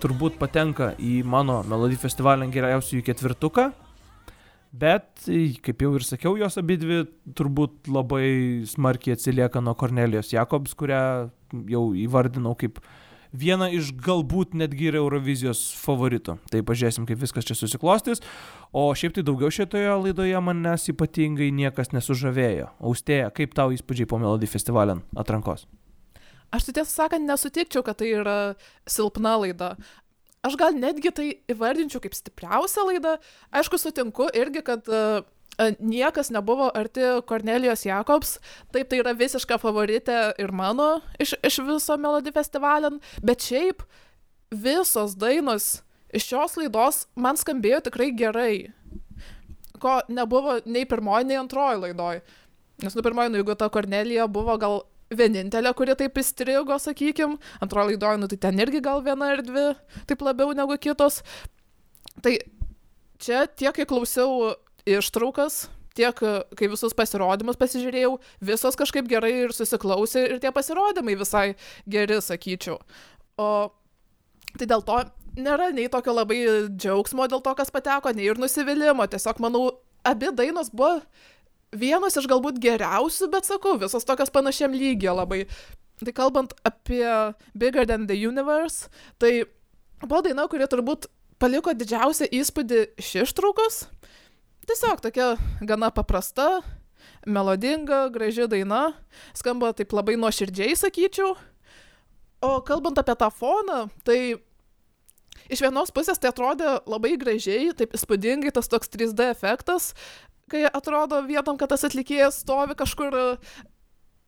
[0.00, 3.70] turbūt patenka į mano Melody Festivalio geriausiųjų ketvirtuką.
[4.70, 7.02] Bet, e, kaip jau ir sakiau, jos abidvi
[7.34, 11.30] turbūt labai smarkiai atsilieka nuo Kornelijos Jakobs, kurią
[11.72, 12.78] jau įvardinau kaip
[13.34, 16.38] vieną iš galbūt netgi ir Eurovizijos favoritų.
[16.50, 18.22] Tai pažiūrėsim, kaip viskas čia susiklostys.
[18.70, 22.70] O šiaip tai daugiau šitoje laidoje manęs ypatingai niekas nesužavėjo.
[22.78, 25.66] Austėja, kaip tau įspūdžiai po Melody festivalio atrankos?
[26.50, 28.38] Aš tai tiesą sakant nesutikčiau, kad tai yra
[28.90, 29.76] silpna laida.
[30.46, 33.18] Aš gal netgi tai įvardinčiau kaip stipriausia laida.
[33.52, 35.20] Aišku, sutinku irgi, kad uh,
[35.76, 38.38] niekas nebuvo arti Kornelijos Jakobs.
[38.72, 42.94] Taip, tai yra visiška favoritė ir mano iš, iš viso Melody festivalio.
[43.20, 43.84] Bet šiaip
[44.50, 45.82] visos dainos
[46.12, 48.54] iš šios laidos man skambėjo tikrai gerai.
[49.80, 52.22] Ko nebuvo nei pirmoji, nei antroji laidoj.
[52.80, 54.80] Nes, nu, pirmoji, nu, jeigu ta Kornelija buvo gal
[55.10, 59.66] vienintelė, kuri taip įstrigo, sakykim, antroji laidoje, nu, tai ten irgi gal viena ar dvi,
[60.10, 61.20] taip labiau negu kitos.
[62.22, 62.36] Tai
[63.22, 64.54] čia tiek, kai klausiau
[64.88, 65.64] ištraukas,
[65.98, 66.22] tiek,
[66.56, 68.14] kai visus pasirodymus pasižiūrėjau,
[68.52, 71.46] visos kažkaip gerai ir susiklausė ir tie pasirodymai visai
[71.90, 72.78] geri, sakyčiau.
[73.40, 73.48] O
[74.58, 75.02] tai dėl to
[75.38, 76.40] nėra nei tokio labai
[76.70, 79.06] džiaugsmo dėl to, kas pateko, nei ir nusivylimų.
[79.10, 79.66] Tiesiog, manau,
[80.06, 81.00] abi dainos buvo
[81.72, 85.44] vienos iš galbūt geriausių, bet sakau, visos tokios panašiam lygiai labai.
[86.00, 87.04] Tai kalbant apie
[87.54, 88.88] Bigger Than the Universe,
[89.20, 89.44] tai
[90.00, 91.10] buvo daina, kuri turbūt
[91.40, 93.84] paliko didžiausią įspūdį iš ištraukos.
[94.68, 95.34] Tiesiog tokia
[95.66, 96.60] gana paprasta,
[97.26, 98.90] melodinga, graži daina,
[99.36, 101.34] skamba taip labai nuoširdžiai, sakyčiau.
[102.40, 104.40] O kalbant apie tą foną, tai
[105.52, 109.92] iš vienos pusės tai atrodė labai gražiai, taip įspūdingai tas toks 3D efektas,
[110.50, 113.24] kai atrodo vietom, kad tas atlikėjas stovi kažkur e,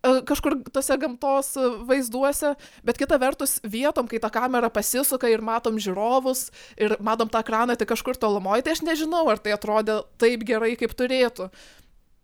[0.02, 1.52] kažkur tose gamtos
[1.86, 2.54] vaizduose,
[2.86, 7.76] bet kita vertus vietom, kai ta kamera pasisuka ir matom žiūrovus ir matom tą ekraną,
[7.78, 11.50] tai kažkur tolumoje, tai aš nežinau, ar tai atrodė taip gerai, kaip turėtų.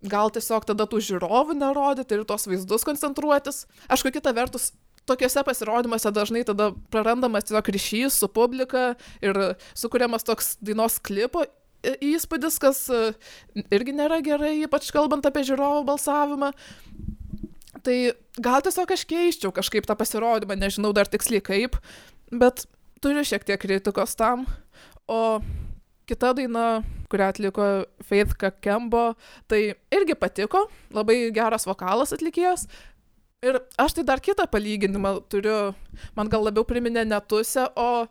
[0.09, 3.65] Gal tiesiog tada tų žiūrovų nerodyti ir tuos vaizdus koncentruotis.
[3.91, 4.71] Aišku, kita vertus,
[5.09, 8.93] tokiuose pasirodymuose dažnai tada prarandamas tiesiog ryšys su publika
[9.25, 9.41] ir
[9.79, 11.47] sukūriamas toks dainos klipo
[11.85, 13.13] įspūdis, kas e,
[13.75, 16.53] irgi nėra gerai, ypač kalbant apie žiūrovų balsavimą.
[17.87, 17.97] Tai
[18.43, 21.79] gal tiesiog aš keiščiau kažkaip tą pasirodymą, nežinau dar tiksliai kaip,
[22.33, 22.67] bet
[23.03, 24.47] turiu šiek tiek kritikos tam.
[25.09, 25.39] O
[26.09, 27.67] kita daina, kurią atliko
[28.05, 29.13] Faith Kakembo,
[29.49, 32.67] tai irgi patiko, labai geras vokalas atlikėjas.
[33.47, 35.75] Ir aš tai dar kitą palyginimą turiu,
[36.19, 38.09] man gal labiau priminė netusę, o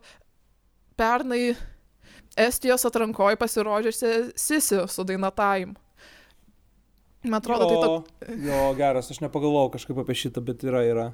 [0.96, 1.52] pernai
[2.38, 5.74] Estijos atrankoje pasirodžiusi Sisi su daina Time.
[7.26, 11.06] Man atrodo, tai toks Jo, geras, aš nepagalvojau kažkaip apie šitą, bet yra, yra.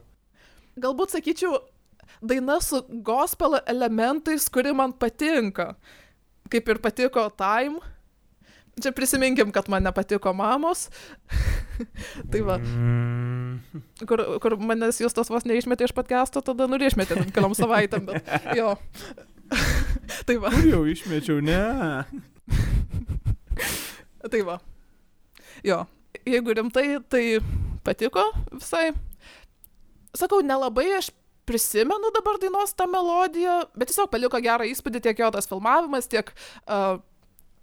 [0.76, 1.62] galbūt sakyčiau,
[2.20, 5.72] daina su gospel elementais, kuri man patinka.
[6.52, 7.80] Kaip ir patiko Time.
[8.82, 10.88] Čia prisiminkim, kad man nepatiko mamos.
[12.30, 13.60] tai va, Mm,
[14.06, 17.54] kur, kur manęs jūs tos vos neišmetė iš podcast'o, tada nu ir išmetė ten keliom
[17.54, 18.74] savaitėm, bet jo.
[20.26, 21.60] tai va, jau išmečiau, ne.
[24.32, 24.58] tai va.
[25.64, 25.84] Jo,
[26.24, 27.24] jeigu rimtai, tai
[27.84, 28.92] patiko visai.
[30.14, 31.10] Sakau, nelabai aš
[31.44, 36.30] prisimenu dabar dainos tą melodiją, bet tiesiog paliko gerą įspūdį tiek jo tas filmavimas, tiek
[36.32, 37.00] uh,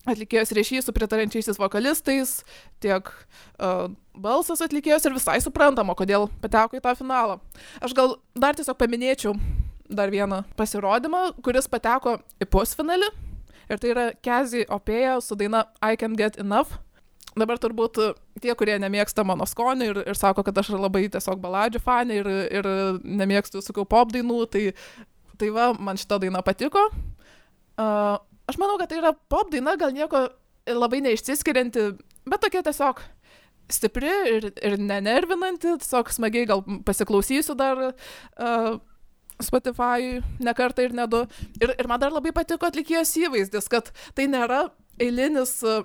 [0.09, 2.41] atlikėjos ryšys su pritarančiaisiais vokalistais,
[2.83, 7.39] tiek uh, balsas atlikėjos ir visai suprantama, kodėl pateko į tą finalą.
[7.81, 9.35] Aš gal dar tiesiog paminėčiau
[9.91, 13.11] dar vieną pasirodymą, kuris pateko į pusfinalį.
[13.71, 16.79] Ir tai yra Kezi Opėja su daina I Can Get Enough.
[17.37, 17.95] Dabar turbūt
[18.43, 22.27] tie, kurie nemėgsta mano skonio ir, ir sako, kad aš labai tiesiog baladžių fanė ir,
[22.59, 22.67] ir
[23.07, 24.65] nemėgstu, sakau, pop dainų, tai,
[25.39, 26.89] tai va, man šita daina patiko.
[27.79, 28.19] Uh,
[28.51, 30.25] aš manau, kad tai yra pop daina, gal nieko
[30.67, 31.87] labai neišsiskirianti,
[32.27, 32.99] bet tokia tiesiog
[33.71, 38.75] stipri ir, ir nenervinanti, tiesiog smagiai gal pasiklausysiu dar uh,
[39.45, 41.23] Spotify ne kartą ir ne du.
[41.61, 44.67] Ir, ir man dar labai patiko atlikėjos įvaizdis, kad tai nėra
[45.01, 45.83] eilinis uh,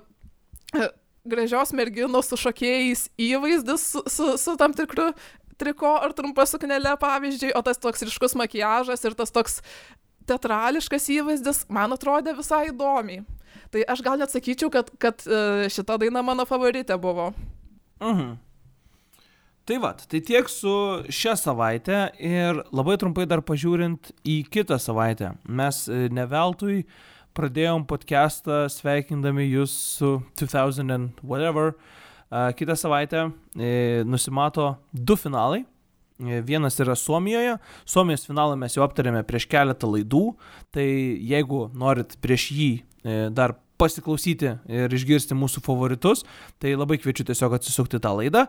[1.27, 5.11] gražios merginos su šokėjais įvaizdis su, su, su tam tikru
[5.57, 9.59] triko ar trumpa suknelė, pavyzdžiui, o tas toks ryškus makiažas ir tas toks
[10.27, 13.23] teatrališkas įvaizdis, man atrodė visai įdomiai.
[13.73, 17.31] Tai aš gal net sakyčiau, kad, kad e, šita daina mano favoritė buvo.
[18.03, 18.35] Mhm.
[19.67, 20.71] Tai va, tai tiek su
[21.11, 25.33] šią savaitę ir labai trumpai dar pažiūrint į kitą savaitę.
[25.43, 26.85] Mes e, ne veltui
[27.35, 31.73] pradėjom podcastą sveikindami jūs su 2000 and whatever.
[32.31, 33.25] A, Kitą savaitę
[33.59, 35.65] e, nusimato du finalai.
[36.23, 37.59] E, Vienas yra Suomijoje.
[37.83, 40.25] Suomijos finalą mes jau aptarėme prieš keletą laidų.
[40.71, 42.71] Tai jeigu norit prieš jį
[43.03, 46.23] e, dar pasiklausyti ir išgirsti mūsų favoritus,
[46.55, 48.47] tai labai kviečiu tiesiog atsisukti tą laidą.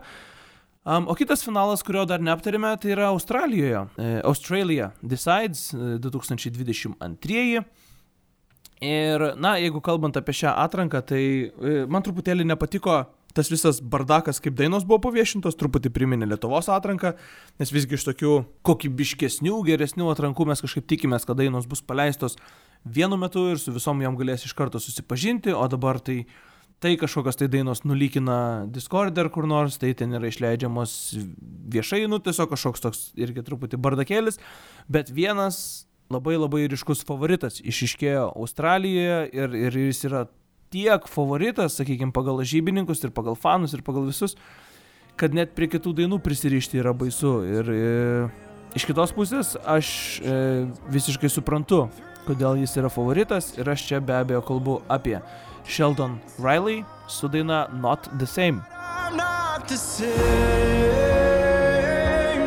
[0.85, 3.81] Um, o kitas finalas, kurio dar neaptarėme, tai yra Australijoje.
[3.99, 7.65] E, Australia Decides e, 2022.
[8.79, 13.01] Ir, na, jeigu kalbant apie šią atranką, tai e, man truputėlį nepatiko
[13.35, 17.11] tas visas bardakas, kaip dainos buvo paviešintos, truputį priminė Lietuvos atranką,
[17.59, 18.33] nes visgi iš tokių
[18.65, 22.39] kokybiškesnių, geresnių atrankų mes kažkaip tikimės, kad dainos bus paleistos
[22.87, 26.23] vienu metu ir su visom jom galės iš karto susipažinti, o dabar tai
[26.79, 30.95] tai kažkokios tai dainos nulykina Discord ar kur nors, tai ten yra išleidžiamos
[31.73, 34.39] viešai, nu tiesiog kažkoks toks irgi truputį bardakėlis,
[34.87, 40.25] bet vienas labai labai ryškus favoritas išiškėjo Australijoje ir, ir jis yra
[40.73, 44.37] tiek favoritas, sakykime, pagal žybininkus ir pagal fanus ir pagal visus,
[45.19, 47.33] kad net prie kitų dainų prisirišti yra baisu.
[47.43, 47.81] Ir e,
[48.79, 49.91] iš kitos pusės aš
[50.23, 50.39] e,
[50.93, 51.87] visiškai suprantu,
[52.29, 55.17] kodėl jis yra favoritas ir aš čia be abejo kalbu apie
[55.69, 58.61] Sheldon Riley su daina Not the Same.
[58.73, 60.09] I'm not the same,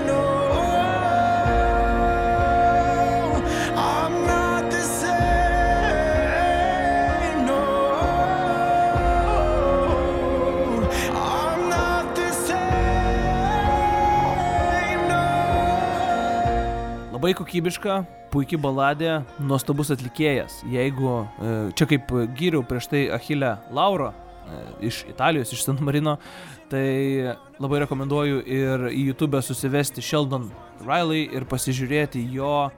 [0.07, 0.23] no.
[3.77, 5.07] I'm not the same,
[7.47, 7.63] no.
[11.15, 12.59] I'm not the same,
[15.09, 15.23] no.
[17.13, 20.63] Labai kokybiška, puikiai baladė, nuostabus atlikėjas.
[20.73, 26.17] Jeigu e, čia kaip gyriau prieš tai Achilę Lauro e, iš Italijos, iš San Marino,
[26.73, 30.49] tai labai rekomenduoju ir į YouTube susivesti Sheldon
[30.87, 32.73] Riley ir pasižiūrėti jo e,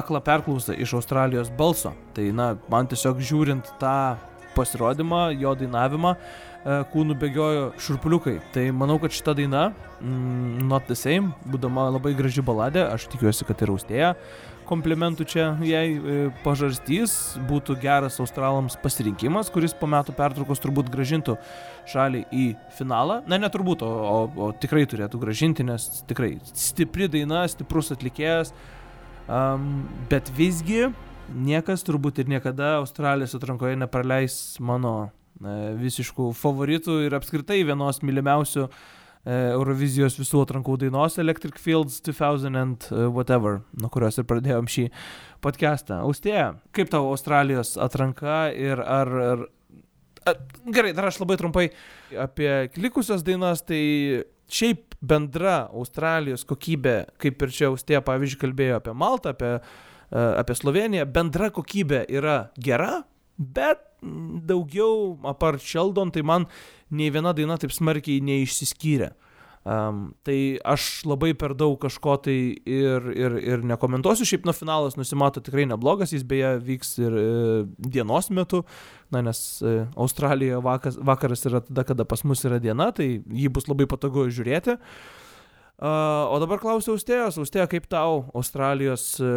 [0.00, 1.94] aklą perklausą iš Australijos balso.
[2.14, 4.16] Tai na, man tiesiog žiūrint tą
[4.56, 6.14] pasirodymą, jo dainavimą,
[6.90, 8.38] kūnų bėgiojo šurpuliukai.
[8.54, 9.66] Tai manau, kad šita daina,
[10.00, 14.12] mm, Not the Same, būdama labai graži baladė, aš tikiuosi, kad ir austėja.
[14.66, 21.36] Komplimentų čia jai e, pažarstys, būtų geras australams pasirinkimas, kuris po metų pertraukos turbūt gražintų
[21.92, 23.20] šalį į finalą.
[23.30, 24.16] Na, ne turbūt, o, o,
[24.48, 28.50] o tikrai turėtų gražinti, nes tikrai stipri daina, stiprus atlikėjas,
[29.30, 30.88] um, bet visgi
[31.30, 38.66] niekas turbūt ir niekada Australijos atrankoje nepraleis mano e, visiškų favoritų ir apskritai vienos mylimiausių
[38.66, 38.70] e,
[39.26, 44.84] Eurovizijos visų atrankų dainos Electric Fields 2000 and e, whatever, nuo kurios ir pradėjom šį
[45.42, 45.98] podcastą.
[46.06, 49.10] Austėja, kaip tavo Australijos atranka ir ar...
[49.32, 49.42] ar
[50.30, 50.36] a,
[50.70, 51.66] gerai, dar aš labai trumpai
[52.22, 53.82] apie likusias dainas, tai
[54.46, 60.58] šiaip bendra Australijos kokybė, kaip ir čia Austėja, pavyzdžiui, kalbėjo apie Maltą, apie, e, apie
[60.58, 63.02] Sloveniją, bendra kokybė yra gera,
[63.36, 63.82] bet
[64.46, 66.46] daugiau apart Sheldon, tai man
[66.90, 69.12] nei viena daina taip smarkiai neišsiskyrė.
[69.66, 74.94] Um, tai aš labai per daug kažko tai ir, ir, ir nekomentuosiu, šiaip nuo finalas
[74.94, 77.24] nusimato tikrai neblogas, jis beje vyks ir e,
[77.82, 78.60] dienos metu,
[79.10, 83.50] na nes e, Australijoje vakas, vakaras yra tada, kada pas mus yra diena, tai jį
[83.58, 84.78] bus labai patogu žiūrėti.
[85.76, 89.34] Uh, o dabar klausiu Austėjos, Austėja, kaip tau Australijos e,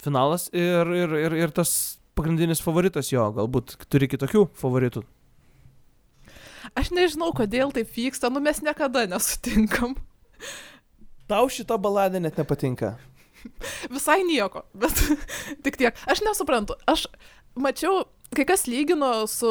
[0.00, 5.04] finalas ir, ir, ir, ir tas pagrindinis favoritas jo, galbūt turi kitokių favoritų.
[6.78, 9.96] Aš nežinau, kodėl taip vyksta, nu mes niekada nesutinkam.
[11.30, 12.96] Tau šita baladė net nepatinka.
[13.90, 14.96] Visai nieko, bet
[15.64, 15.96] tik tiek.
[16.10, 16.76] Aš nesuprantu.
[16.90, 17.06] Aš
[17.58, 19.50] mačiau, kai kas lygino su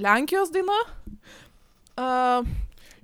[0.00, 0.78] Lenkijos daina.
[2.00, 2.48] Uh,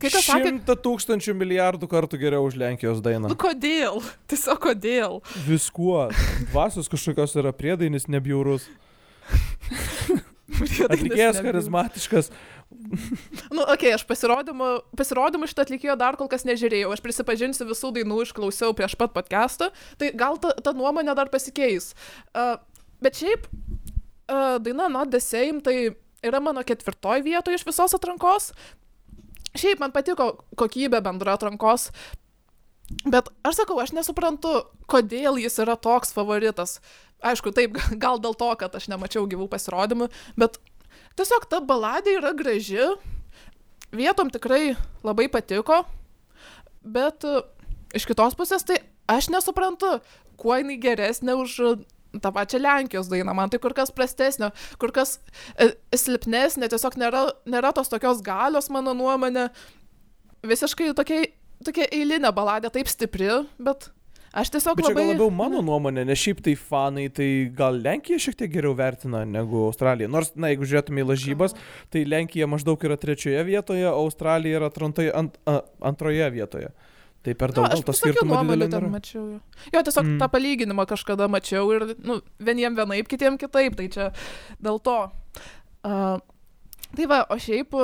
[0.01, 3.31] kai kas sakė, Šimtą tūkstančių milijardų kartų geriau už Lenkijos dainą.
[3.33, 4.01] nu kodėl?
[4.31, 5.21] Tiesiog kodėl?
[5.47, 6.09] Viskuo.
[6.51, 8.69] Dvasios kažkokios yra priedainis nebjaurus.
[10.47, 12.31] Atlikėjas charizmatiškas.
[13.51, 14.69] Nu, okei, okay, aš pasirodymų,
[14.99, 16.93] pasirodymų šitą atlikėjo dar kol kas nežiūrėjau.
[16.95, 19.71] Aš prisipažinsiu visų dainų, išklausiau prieš pat podcastą.
[20.01, 21.93] Tai gal ta, ta nuomonė dar pasikeis.
[22.31, 22.57] Uh,
[23.03, 25.97] bet šiaip, uh, daina Not the Same tai
[26.27, 28.53] yra mano ketvirtoj vietoje iš visos atrankos.
[29.57, 31.91] Šiaip man patiko kokybė bendra atrankos.
[33.07, 34.61] Bet aš sakau, aš nesuprantu,
[34.91, 36.79] kodėl jis yra toks favoritas.
[37.27, 40.61] Aišku, taip, gal dėl to, kad aš nemačiau gyvų pasirodymų, bet
[41.19, 42.93] tiesiog ta baladė yra graži,
[43.97, 44.77] vietom tikrai
[45.07, 45.83] labai patiko,
[46.87, 47.43] bet e,
[47.97, 48.81] iš kitos pusės tai
[49.11, 49.99] aš nesuprantu,
[50.41, 51.59] kuo jinai geresnė už
[52.23, 54.51] tą pačią Lenkijos dainą, man tai kur kas prastesnio,
[54.81, 55.19] kur kas
[55.59, 59.49] e, silpnesnė, tiesiog nėra, nėra tos tokios galios, mano nuomonė.
[60.47, 61.25] Visiškai tokia,
[61.67, 63.91] tokia eilinė baladė, taip stipri, bet
[64.37, 65.05] aš tiesiog Bet čia labai...
[65.05, 69.25] gal labiau mano nuomonė, nes šiaip tai fanai, tai gal Lenkija šiek tiek geriau vertina
[69.29, 70.11] negu Australija.
[70.13, 71.57] Nors, na, jeigu žiūrėtume į lažybas,
[71.93, 75.61] tai Lenkija maždaug yra trečioje vietoje, o Australija yra atrantoje, ant, a,
[75.91, 76.71] antroje vietoje.
[77.27, 78.91] Tai per daug aš gal to visokių skirtumo didelio nėra.
[78.93, 79.25] mačiau.
[79.33, 79.41] Jo,
[79.75, 80.19] jo tiesiog Mm.
[80.23, 84.13] tą palyginimą kažkada mačiau ir, nu, vieniem vienaip, kitiem kitaip, tai čia
[84.63, 84.99] dėl to.
[85.83, 86.21] Uh,
[86.95, 87.75] tai va, o šiaip,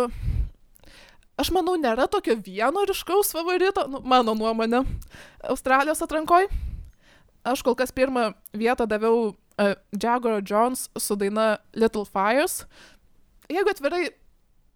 [1.43, 4.85] aš manau, nėra tokio vieno ryškaus favorito, nu, mano nuomonė,
[5.51, 6.49] Australijos atrankoj.
[7.43, 12.63] Aš kol kas pirmą vietą daviau uh, Jaguar Jones su daina Little Fires.
[13.51, 14.05] Jeigu atvirai,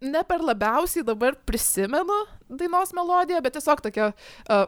[0.03, 4.67] ne per labiausiai dabar prisimenu dainos melodiją, bet tiesiog tokia uh,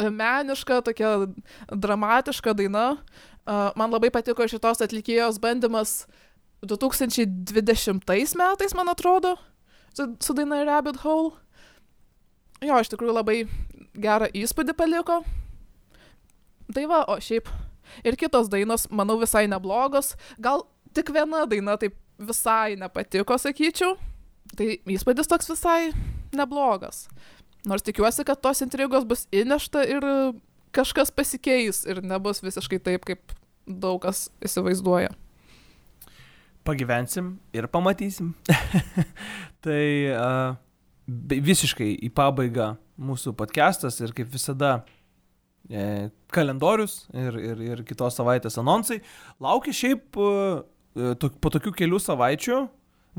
[0.00, 1.12] meniška, tokia
[1.70, 2.94] dramatiška daina.
[3.46, 6.06] Uh, man labai patiko šitos atlikėjos bandymas
[6.66, 8.00] 2020
[8.40, 9.36] metais, man atrodo,
[9.96, 11.34] su, su daina Rabbit Hole.
[12.64, 13.42] Jo, iš tikrųjų labai
[13.96, 15.20] gerą įspūdį paliko.
[16.72, 17.48] Tai va, o šiaip
[18.06, 20.14] ir kitos dainos, manau, visai neblogos.
[20.42, 20.64] Gal
[20.96, 23.96] tik viena daina taip visai nepatiko, sakyčiau.
[24.56, 25.92] Tai įspūdis toks visai
[26.36, 27.06] neblogas.
[27.66, 30.04] Nors tikiuosi, kad tos intrigos bus įnešta ir
[30.76, 33.34] kažkas pasikeis ir nebus visiškai taip, kaip
[33.66, 35.10] daug kas įsivaizduoja.
[36.66, 38.34] Pagyvensim ir pamatysim.
[39.64, 40.56] tai uh,
[41.06, 44.80] visiškai į pabaigą mūsų podcastas ir kaip visada
[45.70, 49.00] e, kalendorius ir, ir, ir kitos savaitės anonsai.
[49.42, 52.62] Laukia šiaip e, to, po tokių kelių savaičių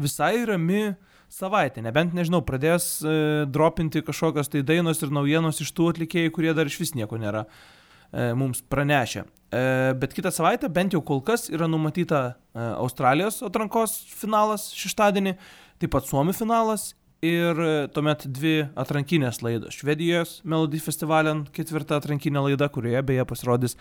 [0.02, 0.98] visai rami
[1.32, 1.84] savaitė.
[1.86, 6.68] Nebent, nežinau, pradės e, dropinti kažkokios tai dainos ir naujienos iš tų atlikėjų, kurie dar
[6.68, 7.77] iš vis nieko nėra e,
[8.12, 9.26] mums pranešę.
[9.52, 15.38] E, bet kitą savaitę, bent jau kol kas, yra numatyta e, Australijos atrankos finalas šeštadienį,
[15.80, 16.90] taip pat Suomi finalas
[17.24, 19.78] ir e, tuomet dvi atrankinės laidos.
[19.80, 23.78] Švedijos Melody Festivalian ketvirta atrankinė laida, kurioje beje pasirodys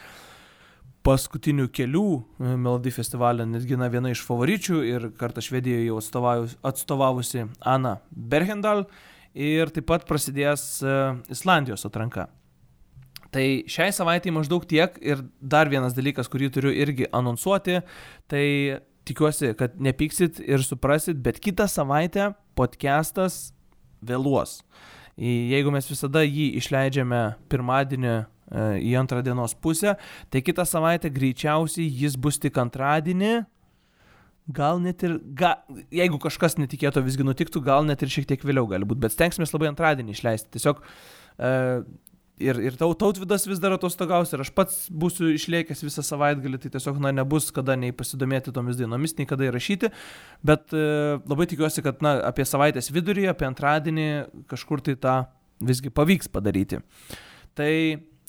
[1.06, 6.56] paskutinių kelių e, Melody Festivalio netgi na, viena iš favoričių ir kartą Švedijoje jau atstovavus-
[6.62, 8.86] atstovavusi Ana Berhendal
[9.34, 10.98] ir taip pat prasidės e,
[11.34, 12.30] Islandijos atranka.
[13.36, 17.82] Tai šiai savaitai maždaug tiek ir dar vienas dalykas, kurį turiu irgi anonsuoti,
[18.32, 18.44] tai
[19.06, 23.50] tikiuosi, kad nepyksit ir suprasit, bet kitą savaitę podcastas
[24.00, 24.62] vėluos.
[25.20, 27.20] Jeigu mes visada jį išleidžiame
[27.52, 28.24] pirmadienį e,
[28.88, 29.98] į antrą dienos pusę,
[30.32, 33.34] tai kitą savaitę greičiausiai jis bus tik antradienį.
[34.56, 35.56] Gal net ir, ga,
[35.92, 39.48] jeigu kažkas netikėto visgi nutiktų, gal net ir šiek tiek vėliau gali būti, bet stengsime
[39.48, 40.52] labai antradienį išleisti.
[40.56, 41.54] Tiesiog e,
[42.38, 46.72] ir, ir tau tautvidas vis dar atostogaus ir aš pats būsiu išliekęs visą savaitgalį, tai
[46.76, 49.92] tiesiog na, nebus kada nei pasidomėti tomis dienomis, nei kada įrašyti,
[50.46, 50.82] bet e,
[51.24, 54.10] labai tikiuosi, kad na, apie savaitės vidurį, apie antradienį
[54.50, 55.16] kažkur tai tą
[55.64, 56.82] visgi pavyks padaryti.
[57.56, 57.72] Tai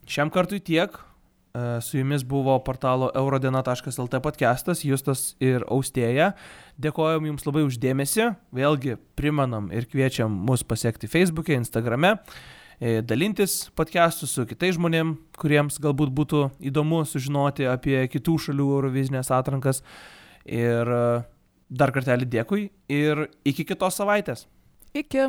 [0.07, 0.95] šiam kartui tiek.
[1.51, 6.31] E, Su jumis buvo portalo eurodena.lt podcastas Justas ir Austėja.
[6.79, 8.29] Dėkojom jums labai uždėmesi.
[8.55, 12.15] Vėlgi primenam ir kviečiam mus pasiekti Facebook'e, Instagram'e
[12.77, 19.81] dalintis podcastų su kitais žmonėm, kuriems galbūt būtų įdomu sužinoti apie kitų šalių Eurovizinės atrankas.
[20.45, 21.01] Ir e,
[21.73, 24.45] dar kartelį dėkui ir iki kitos savaitės.
[24.93, 25.25] Iki.